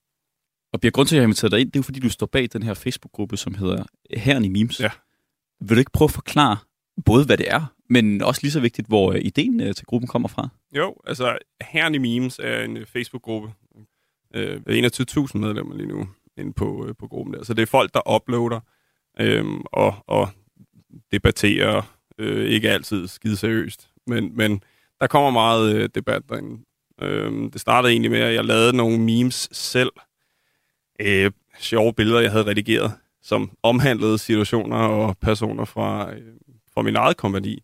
[0.73, 2.11] Og bliver grund til, at jeg har inviteret dig ind, det er jo fordi, du
[2.11, 3.85] står bag den her Facebook-gruppe, som hedder
[4.17, 4.81] Herren i Memes.
[4.81, 4.91] Ja.
[5.61, 6.57] Vil du ikke prøve at forklare
[7.05, 10.09] både, hvad det er, men også lige så vigtigt, hvor øh, ideen øh, til gruppen
[10.09, 10.49] kommer fra?
[10.77, 13.53] Jo, altså Herren i Memes er en øh, Facebook-gruppe.
[14.35, 17.45] Øh, 21.000 medlemmer lige nu inde på, øh, på gruppen der.
[17.45, 18.61] Så det er folk, der uploader
[19.21, 20.29] øh, og, og
[21.13, 21.83] debatterer,
[22.19, 24.63] øh, ikke altid skide seriøst, men, men
[25.01, 26.65] der kommer meget øh, debat derinde.
[27.03, 29.93] Øhm, det startede egentlig med, at jeg lavede nogle memes selv.
[31.01, 32.93] Øh, sjove billeder, jeg havde redigeret,
[33.23, 36.35] som omhandlede situationer og personer fra, øh,
[36.75, 37.63] fra min eget kompani.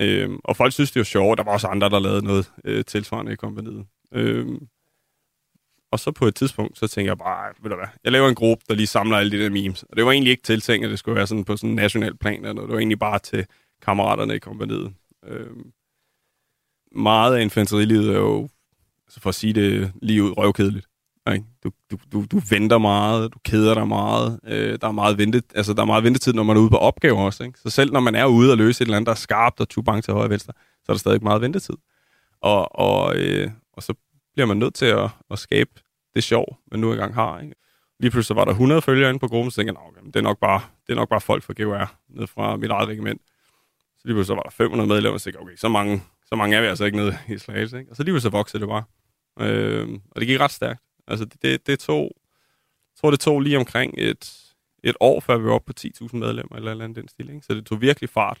[0.00, 1.38] Øh, og folk synes, det var sjovt.
[1.38, 3.86] Der var også andre, der lavede noget øh, tilsvarende i kompaniet.
[4.12, 4.46] Øh,
[5.90, 8.34] og så på et tidspunkt, så tænker jeg bare, ved du hvad, jeg laver en
[8.34, 9.82] gruppe, der lige samler alle de der memes.
[9.82, 12.16] Og det var egentlig ikke tiltænkt, at det skulle være sådan på sådan en national
[12.16, 12.68] plan eller noget.
[12.68, 13.46] Det var egentlig bare til
[13.82, 14.94] kammeraterne i kompaniet.
[15.26, 15.56] Øh,
[16.92, 18.48] meget af infanterilivet er jo
[19.06, 20.86] altså for at sige det lige ud, røvkedeligt.
[21.32, 21.44] Ikke?
[21.64, 25.44] Du, du, du, du venter meget, du keder dig meget, øh, der, er meget ventet,
[25.54, 27.44] altså, der er meget ventetid, når man er ude på opgaver også.
[27.44, 27.58] Ikke?
[27.58, 29.68] Så selv når man er ude og løse et eller andet, der er skarpt og
[29.68, 31.74] tubang til højre og venstre, så er der stadig meget ventetid.
[32.40, 33.94] Og, og, øh, og så
[34.34, 35.70] bliver man nødt til at, at skabe
[36.14, 37.40] det sjov, man nu engang har.
[37.40, 37.54] Ikke?
[38.00, 40.20] Lige pludselig var der 100 følgere inde på gruppen, så tænkte jeg, okay, det, er
[40.20, 43.20] nok bare, det er nok bare folk fra GVR, ned fra mit eget regiment.
[43.98, 46.56] Så lige pludselig var der 500 medlemmer, så tænkte jeg, okay, så mange, så mange
[46.56, 47.78] er vi altså ikke nede i Slagelse.
[47.78, 47.90] Ikke?
[47.90, 48.84] Og så lige så voksede det bare.
[49.40, 50.80] Øh, og det gik ret stærkt.
[51.08, 52.02] Altså, det, det, det tog,
[52.94, 54.32] jeg tror, det tog lige omkring et,
[54.84, 57.30] et år, før vi var oppe på 10.000 medlemmer, eller eller andet den stil.
[57.30, 57.46] Ikke?
[57.46, 58.38] Så det tog virkelig fart.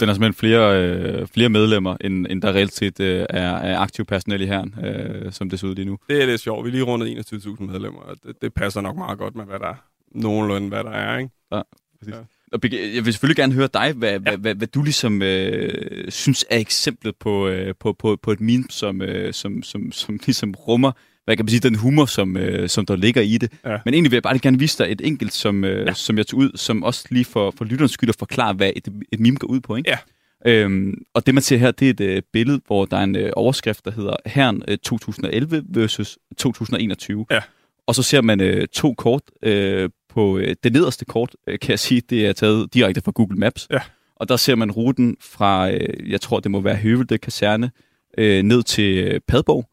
[0.00, 3.78] Den er simpelthen flere, øh, flere medlemmer, end, end der reelt set øh, er, er
[3.78, 5.98] aktiv personel i herren, øh, som det ser ud lige nu.
[6.08, 6.64] Det er lidt sjovt.
[6.64, 9.58] Vi er lige rundet 21.000 medlemmer, og det, det passer nok meget godt med, hvad
[9.58, 9.74] der er.
[10.08, 11.30] Nogenlunde, hvad der er, ikke?
[11.52, 11.62] Ja,
[11.98, 12.14] præcis.
[12.14, 12.20] Ja.
[12.62, 14.18] Jeg vil selvfølgelig gerne høre dig, hvad, ja.
[14.18, 18.40] hvad, hvad, hvad du ligesom øh, synes er eksemplet på, øh, på, på, på et
[18.40, 20.92] meme, som, øh, som, som, som ligesom rummer
[21.26, 23.52] hvad kan man sige, den humor, som, øh, som der ligger i det.
[23.64, 23.78] Ja.
[23.84, 25.92] Men egentlig vil jeg bare gerne vise dig et enkelt, som, øh, ja.
[25.92, 28.88] som jeg tog ud, som også lige for, for lytterens skyld at forklare, hvad et,
[29.12, 29.76] et meme går ud på.
[29.76, 29.90] Ikke?
[29.90, 29.98] Ja.
[30.46, 33.16] Øhm, og det man ser her, det er et øh, billede, hvor der er en
[33.16, 37.26] øh, overskrift, der hedder Herren øh, 2011 versus 2021.
[37.30, 37.40] Ja.
[37.86, 41.70] Og så ser man øh, to kort øh, på øh, det nederste kort, øh, kan
[41.70, 43.66] jeg sige, det er taget direkte fra Google Maps.
[43.70, 43.78] Ja.
[44.16, 47.70] Og der ser man ruten fra, øh, jeg tror det må være Høvelde Kaserne,
[48.18, 49.64] øh, ned til øh, Padborg.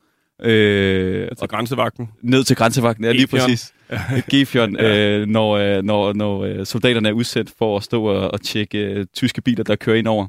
[0.42, 2.10] Øh, til grænsevagten.
[2.22, 3.74] Ned til grænsevagten, ja lige præcis.
[4.32, 5.20] Gefjern, ja.
[5.20, 8.78] øh, når, øh, når, når øh, soldaterne er udsat for at stå og, og tjekke
[8.78, 10.28] øh, tyske biler, der kører ind over.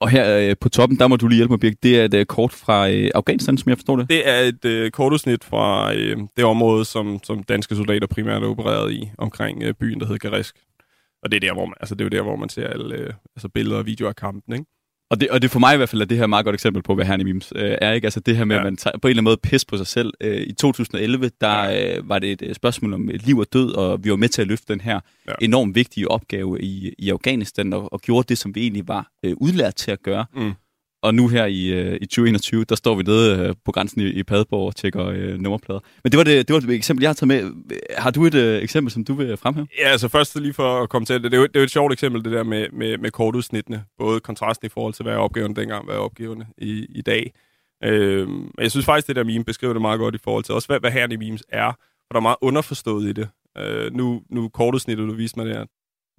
[0.00, 1.74] Og her øh, på toppen, der må du lige hjælpe mig, Birk.
[1.82, 4.08] Det er et øh, kort fra øh, Afghanistan, som jeg forstår det.
[4.08, 8.46] Det er et øh, kortudsnit fra øh, det område, som, som danske soldater primært er
[8.46, 10.56] opereret i, omkring øh, byen, der hedder Garisk.
[11.22, 12.94] Og det er, der, hvor man, altså, det er jo der, hvor man ser alle
[12.94, 14.66] øh, altså billeder og videoer af kampen, ikke?
[15.10, 16.82] Og det, og det for mig i hvert fald er det her meget godt eksempel
[16.82, 17.92] på, hvad Hernie Mims øh, er.
[17.92, 18.06] Ikke?
[18.06, 18.60] Altså det her med, ja.
[18.60, 20.12] at man tager, på en eller anden måde pis på sig selv.
[20.20, 21.96] Øh, I 2011, der ja.
[21.96, 24.42] øh, var det et øh, spørgsmål om liv og død, og vi var med til
[24.42, 25.32] at løfte den her ja.
[25.40, 29.34] enormt vigtige opgave i, i Afghanistan, og, og gjorde det, som vi egentlig var øh,
[29.36, 30.26] udlært til at gøre.
[30.34, 30.52] Mm.
[31.02, 34.04] Og nu her i, øh, i 2021, der står vi nede øh, på grænsen i,
[34.04, 35.80] i Padborg og tjekker øh, nummerplader.
[36.04, 37.52] Men det var det, det var et eksempel, jeg har taget med.
[37.98, 39.66] Har du et øh, eksempel, som du vil fremhæve?
[39.78, 41.32] Ja, altså først lige for at komme til det.
[41.32, 43.84] Det er jo, det er jo et sjovt eksempel, det der med, med, med kortudsnittene.
[43.98, 47.32] Både kontrasten i forhold til, hvad er opgaven dengang, hvad er opgaven i, i dag.
[47.84, 50.54] Øh, men jeg synes faktisk, det der meme beskriver det meget godt i forhold til
[50.54, 51.72] også, hvad, hvad herren i memes er.
[52.06, 53.28] For der er meget underforstået i det.
[53.58, 55.64] Øh, nu, nu kortudsnittet, du viste mig det her.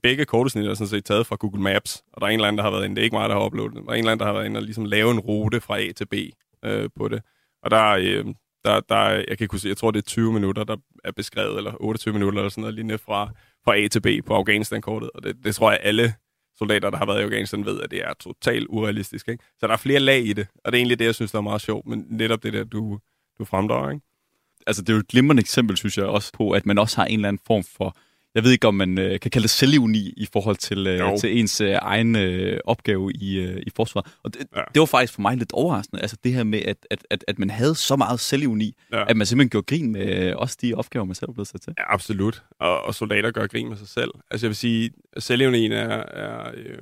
[0.04, 2.58] Begge kortesnit er sådan set taget fra Google Maps, og der er en eller anden,
[2.58, 2.96] der har været inde.
[2.96, 3.84] Det er ikke mig, der har uploadet det.
[3.84, 5.80] Der er en eller anden, der har været inde og ligesom lave en rute fra
[5.80, 6.14] A til B
[6.66, 7.22] øh, på det.
[7.64, 8.26] Og der, øh,
[8.66, 11.58] der, der, jeg kan kunne se, jeg tror, det er 20 minutter, der er beskrevet,
[11.58, 13.30] eller 28 minutter, eller sådan noget lignende fra,
[13.66, 15.10] fra A til B på Afghanistan-kortet.
[15.16, 16.14] Og det, det tror jeg, alle
[16.58, 19.28] soldater, der har været i Afghanistan, ved, at det er totalt urealistisk.
[19.28, 19.44] Ikke?
[19.60, 21.38] Så der er flere lag i det, og det er egentlig det, jeg synes, der
[21.38, 23.00] er meget sjovt, men netop det der, du,
[23.40, 23.92] du fremdrager.
[23.92, 24.06] Ikke?
[24.68, 27.06] Altså, det er jo et glimrende eksempel, synes jeg, også på, at man også har
[27.06, 27.98] en eller anden form for
[28.36, 31.40] jeg ved ikke, om man øh, kan kalde det selvivni i forhold til, øh, til
[31.40, 34.18] ens øh, egen øh, opgave i, øh, i forsvaret.
[34.24, 34.62] Og det, ja.
[34.74, 37.40] det var faktisk for mig lidt overraskende, altså det her med, at, at, at, at
[37.40, 39.10] man havde så meget selvivni, ja.
[39.10, 41.74] at man simpelthen gjorde grin med øh, også de opgaver, man selv blevet sat til.
[41.78, 42.44] Ja, absolut.
[42.60, 44.12] Og, og soldater gør grin med sig selv.
[44.32, 46.78] Altså jeg vil sige, at selvivnien er, er øh,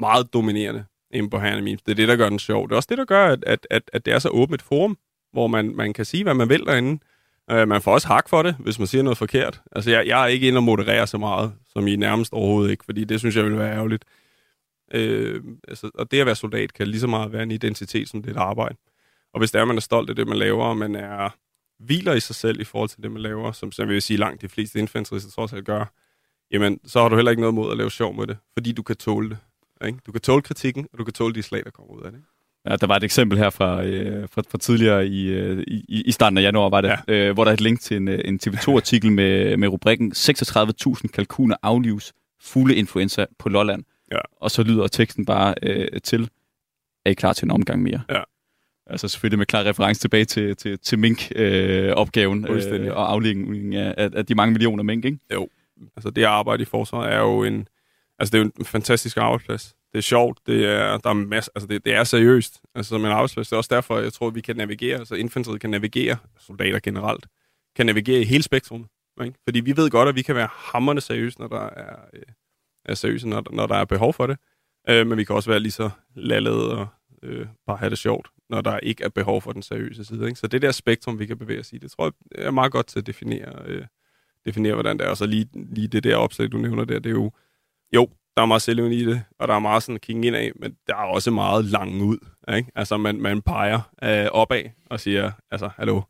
[0.00, 2.68] meget dominerende inde på herren Det er det, der gør den sjov.
[2.68, 4.62] Det er også det, der gør, at, at, at, at det er så åbent et
[4.62, 4.98] forum,
[5.32, 7.00] hvor man, man kan sige, hvad man vil derinde.
[7.50, 9.62] Øh, man får også hak for det, hvis man siger noget forkert.
[9.72, 12.84] Altså, jeg, jeg er ikke inde og moderere så meget, som I nærmest overhovedet ikke,
[12.84, 14.04] fordi det synes jeg vil være ærgerligt.
[14.94, 18.22] Øh, altså, og det at være soldat kan lige så meget være en identitet, som
[18.22, 18.76] det er et arbejde.
[19.32, 21.30] Og hvis det er, man er stolt af det, man laver, og man er
[21.78, 24.16] hviler i sig selv i forhold til det, man laver, som, som jeg vil sige
[24.16, 25.92] langt de fleste infanterister trods alt gør,
[26.50, 28.82] jamen, så har du heller ikke noget mod at lave sjov med det, fordi du
[28.82, 29.38] kan tåle det.
[29.86, 29.98] Ikke?
[30.06, 32.18] Du kan tåle kritikken, og du kan tåle de slag, der kommer ud af det.
[32.18, 32.33] Ikke?
[32.70, 36.12] Ja, der var et eksempel her fra, øh, fra, fra tidligere i, øh, i, i
[36.12, 37.14] starten af januar, var det, ja.
[37.14, 41.06] øh, hvor der er et link til en, øh, en TV2-artikel med, med rubrikken 36.000
[41.08, 42.12] kalkuner aflives
[42.42, 43.84] fugleinfluenza på Lolland.
[44.12, 44.18] Ja.
[44.40, 46.28] Og så lyder teksten bare øh, til,
[47.04, 48.02] er I klar til en omgang mere?
[48.10, 48.22] Ja.
[48.86, 53.94] Altså selvfølgelig med klar reference tilbage til, til, til mink-opgaven øh, øh, og aflægningen af,
[53.96, 55.18] af de mange millioner mink, ikke?
[55.34, 55.48] Jo.
[55.96, 57.68] Altså det arbejde i forsvaret er jo en,
[58.18, 61.50] altså det er jo en fantastisk arbejdsplads det er sjovt, det er, der er masse,
[61.54, 63.48] altså det, det er seriøst, altså som en arbejdsplads.
[63.48, 66.78] Det er også derfor, jeg tror, at vi kan navigere, altså infanteriet kan navigere, soldater
[66.78, 67.26] generelt,
[67.76, 68.88] kan navigere i hele spektrummet.
[69.24, 69.38] Ikke?
[69.44, 72.22] Fordi vi ved godt, at vi kan være hammerne seriøse, når der er, øh,
[72.84, 74.38] er seriøse, når, når der er behov for det.
[74.88, 76.86] Øh, men vi kan også være lige så lallede og
[77.22, 80.26] øh, bare have det sjovt, når der ikke er behov for den seriøse side.
[80.26, 80.38] Ikke?
[80.38, 82.86] Så det der spektrum, vi kan bevæge os i, det tror jeg er meget godt
[82.86, 83.86] til at definere, øh,
[84.44, 85.10] definere hvordan det er.
[85.10, 87.32] Og så lige, lige det der opslag, du nævner der, det er jo,
[87.94, 90.52] jo, der er meget selvevne i det, og der er meget sådan kigge ind af,
[90.56, 92.18] men der er også meget lang ud.
[92.56, 92.70] Ikke?
[92.74, 96.02] Altså, man, man peger øh, opad og siger, altså, hallo,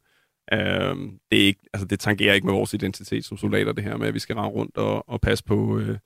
[0.52, 0.96] øh,
[1.30, 4.08] det, er ikke, altså, det tangerer ikke med vores identitet som soldater, det her med,
[4.08, 5.98] at vi skal rende rundt og, og passe på, øh,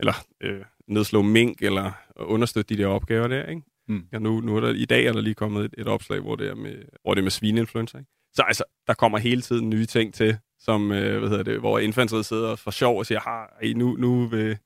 [0.00, 3.62] eller øh, nedslå mink, eller understøtte de der opgaver der, ikke?
[3.88, 4.04] Mm.
[4.12, 6.36] Ja, nu, nu er der, I dag er der lige kommet et, et opslag, hvor
[6.36, 8.10] det er med, hvor det er med svineinfluenza, ikke?
[8.34, 11.78] Så altså, der kommer hele tiden nye ting til, som, øh, hvad hedder det, hvor
[11.78, 14.58] infanteriet sidder for sjov og siger, har nu, nu vil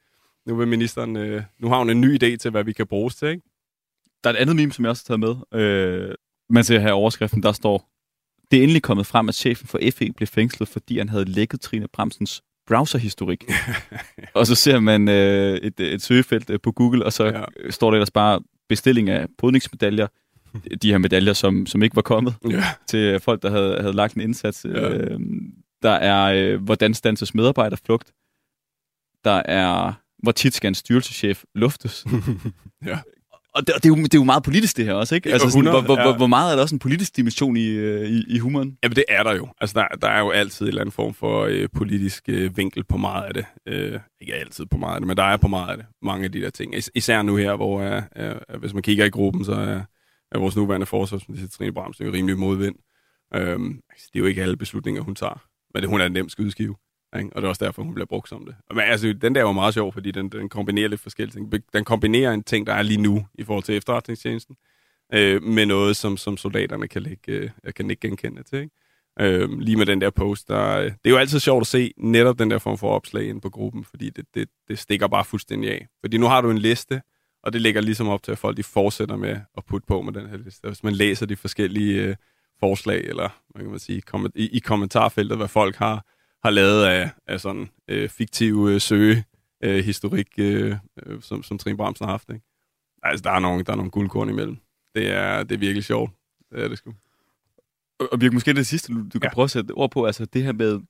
[0.51, 3.14] nu vil ministeren, øh, nu har hun en ny idé til, hvad vi kan bruges
[3.14, 3.42] til, ikke?
[4.24, 5.20] Der er et andet meme, som jeg også har taget
[5.53, 5.61] med.
[5.61, 6.14] Øh,
[6.51, 7.90] man ser her overskriften, der står,
[8.51, 11.61] det er endelig kommet frem, at chefen for FE blev fængslet, fordi han havde lækket
[11.61, 13.44] Trine Bremsens browserhistorik.
[14.34, 17.70] og så ser man øh, et, et søgefelt øh, på Google, og så ja.
[17.70, 20.07] står der ellers bare bestilling af podningsmedaljer.
[20.82, 22.64] De her medaljer, som, som ikke var kommet ja.
[22.86, 24.64] til folk, der havde, havde lagt en indsats.
[24.64, 24.88] Ja.
[24.90, 25.20] Øh,
[25.82, 28.12] der er, øh, hvordan stanses medarbejderflugt.
[29.24, 29.92] Der er
[30.23, 32.05] hvor tit skal en styrelseschef luftes?
[32.87, 32.99] ja.
[33.55, 35.33] Og det, det, er jo, det er jo meget politisk, det her også, ikke?
[35.33, 36.16] Altså, sådan, 100, hvor, hvor, ja.
[36.16, 38.77] hvor meget er der også en politisk dimension i, øh, i, i humoren?
[38.83, 39.49] Jamen, det er der jo.
[39.61, 42.85] Altså, der, der er jo altid en eller anden form for øh, politisk øh, vinkel
[42.85, 43.45] på meget af det.
[43.66, 45.87] Øh, ikke altid på meget af det, men der er på meget af det.
[46.03, 46.77] Mange af de der ting.
[46.77, 49.83] Is- især nu her, hvor øh, øh, hvis man kigger i gruppen, så er,
[50.33, 52.75] er vores nuværende forsvarsminister Trine Bramsen jo rimelig modvind.
[53.35, 53.59] Øh,
[53.93, 55.43] det er jo ikke alle beslutninger, hun tager.
[55.75, 56.77] Men det, hun er en nem skydeskive.
[57.19, 57.31] Ikke?
[57.33, 58.55] Og det er også derfor, hun bliver brugt som det.
[58.71, 61.53] Men altså, den der er jo meget sjov, fordi den, den kombinerer lidt forskellige ting.
[61.73, 64.57] Den kombinerer en ting, der er lige nu i forhold til efterretningstjenesten,
[65.15, 68.59] øh, med noget, som, som soldaterne kan, lægge, øh, kan ikke genkende til.
[68.59, 68.75] Ikke?
[69.21, 71.93] Øh, lige med den der post, der, øh, det er jo altid sjovt at se
[71.97, 75.25] netop den der form for opslag ind på gruppen, fordi det, det, det stikker bare
[75.25, 75.87] fuldstændig af.
[76.01, 77.03] Fordi nu har du en liste,
[77.43, 80.13] og det ligger ligesom op til, at folk de fortsætter med at putte på med
[80.13, 80.69] den her liste.
[80.69, 82.17] Hvis man læser de forskellige øh,
[82.61, 86.07] forslag, eller hvad kan man sige, komment- i, i kommentarfeltet, hvad folk har
[86.43, 90.76] har lavet af, af sådan øh, fiktiv øh, søgehistorik, øh,
[91.07, 92.28] øh, som, som Trine Bramsen har haft.
[92.28, 92.45] Ikke?
[93.03, 94.57] Altså, der er nogle, der er nogle guldkorn imellem.
[94.95, 96.11] Det er, det er virkelig sjovt.
[96.53, 96.95] Det er det sgu.
[98.01, 99.34] Og, og Birk, måske det sidste, du, du kan ja.
[99.34, 100.80] prøve at sætte ord på, altså det her med,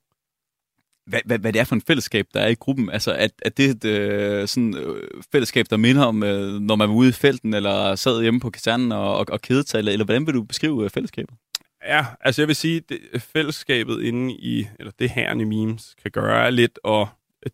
[1.06, 2.90] hvad, hvad, hvad det er for en fællesskab, der er i gruppen.
[2.90, 6.76] Altså, at, at det er et øh, sådan, øh, fællesskab, der minder om, øh, når
[6.76, 10.04] man var ude i felten, eller sad hjemme på kasernen og, og, og kedetalte, eller
[10.04, 11.34] hvordan vil du beskrive øh, fællesskabet?
[11.84, 16.10] Ja, altså jeg vil sige, at fællesskabet inde i, eller det her i memes, kan
[16.10, 17.08] gøre lidt at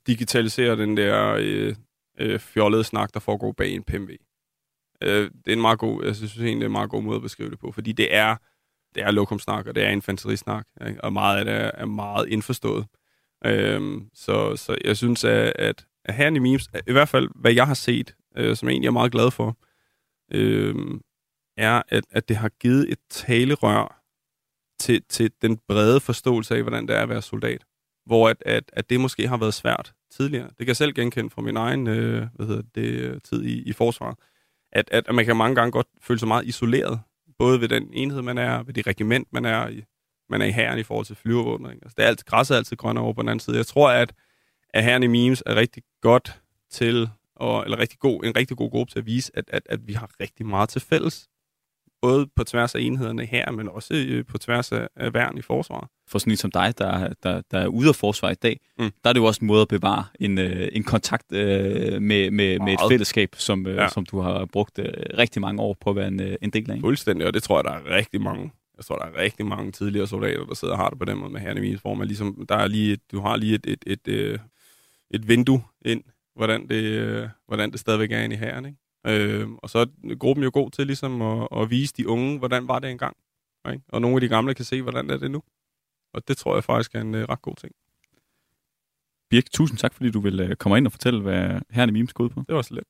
[0.06, 1.74] digitalisere den der øh,
[2.18, 4.10] øh, fjollede snak, der foregår bag en PMV.
[5.02, 7.02] Øh, det er en meget god, altså, jeg synes egentlig, det er en meget god
[7.02, 8.36] måde at beskrive det på, fordi det er,
[8.94, 11.04] det er lokumsnak, og det er infanterisnak, ikke?
[11.04, 12.86] og meget af det er, meget indforstået.
[13.44, 17.52] Øh, så, så jeg synes, at, at, at her i memes, i hvert fald hvad
[17.52, 19.56] jeg har set, øh, som jeg egentlig er meget glad for,
[20.32, 20.74] øh,
[21.56, 24.05] er, at, at det har givet et talerør
[24.78, 27.64] til, til den brede forståelse af, hvordan det er at være soldat.
[28.06, 30.46] Hvor at, at, at det måske har været svært tidligere.
[30.46, 33.72] Det kan jeg selv genkende fra min egen øh, hvad hedder det, tid i, i
[33.72, 34.16] forsvaret.
[34.72, 37.00] At, at, at man kan mange gange godt føle sig meget isoleret.
[37.38, 39.84] Både ved den enhed, man er, ved det regiment, man er i,
[40.30, 41.70] man er i herren i forhold til flyvervåbnet.
[41.70, 43.56] Altså, det er altid, græsset er altid grønnere over på den anden side.
[43.56, 44.14] Jeg tror, at,
[44.70, 48.70] at herren i memes er rigtig godt til, og, eller rigtig god, en rigtig god
[48.70, 51.28] gruppe til at vise, at, at, at vi har rigtig meget til fælles
[52.08, 55.42] både på tværs af enhederne her, men også øh, på tværs af, af værn i
[55.42, 55.88] forsvaret.
[56.08, 58.90] For sådan en som dig, der, der, der er ude af forsvar i dag, mm.
[59.04, 62.30] der er det jo også en måde at bevare en, øh, en kontakt øh, med,
[62.30, 63.88] med, med et fællesskab, som, øh, ja.
[63.88, 66.70] som du har brugt øh, rigtig mange år på at være en, øh, en del
[66.70, 66.80] af.
[66.80, 69.72] Fuldstændig, og det tror jeg, der er rigtig mange jeg tror, der er rigtig mange
[69.72, 72.46] tidligere soldater, der sidder og har det på den måde med herren hvor man ligesom,
[72.48, 74.40] der er lige et, du har lige et, et, et, et,
[75.10, 76.02] et vindue ind,
[76.34, 78.78] hvordan det, hvordan det stadigvæk er inde i herren, ikke?
[79.06, 82.68] Øh, og så er gruppen jo god til ligesom at, at vise de unge, hvordan
[82.68, 83.16] var det engang.
[83.72, 83.84] Ikke?
[83.88, 85.42] Og nogle af de gamle kan se, hvordan er det nu.
[86.14, 87.72] Og det tror jeg faktisk er en uh, ret god ting.
[89.30, 92.12] Birk, tusind tak, fordi du vil uh, komme ind og fortælle, hvad herren i Mimes
[92.12, 92.44] går ud på.
[92.48, 92.84] Det var så let.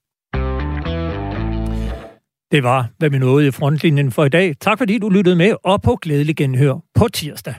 [2.50, 4.54] Det var, hvad vi nåede i frontlinjen for i dag.
[4.60, 7.54] Tak fordi du lyttede med, og på glædelig genhør på tirsdag.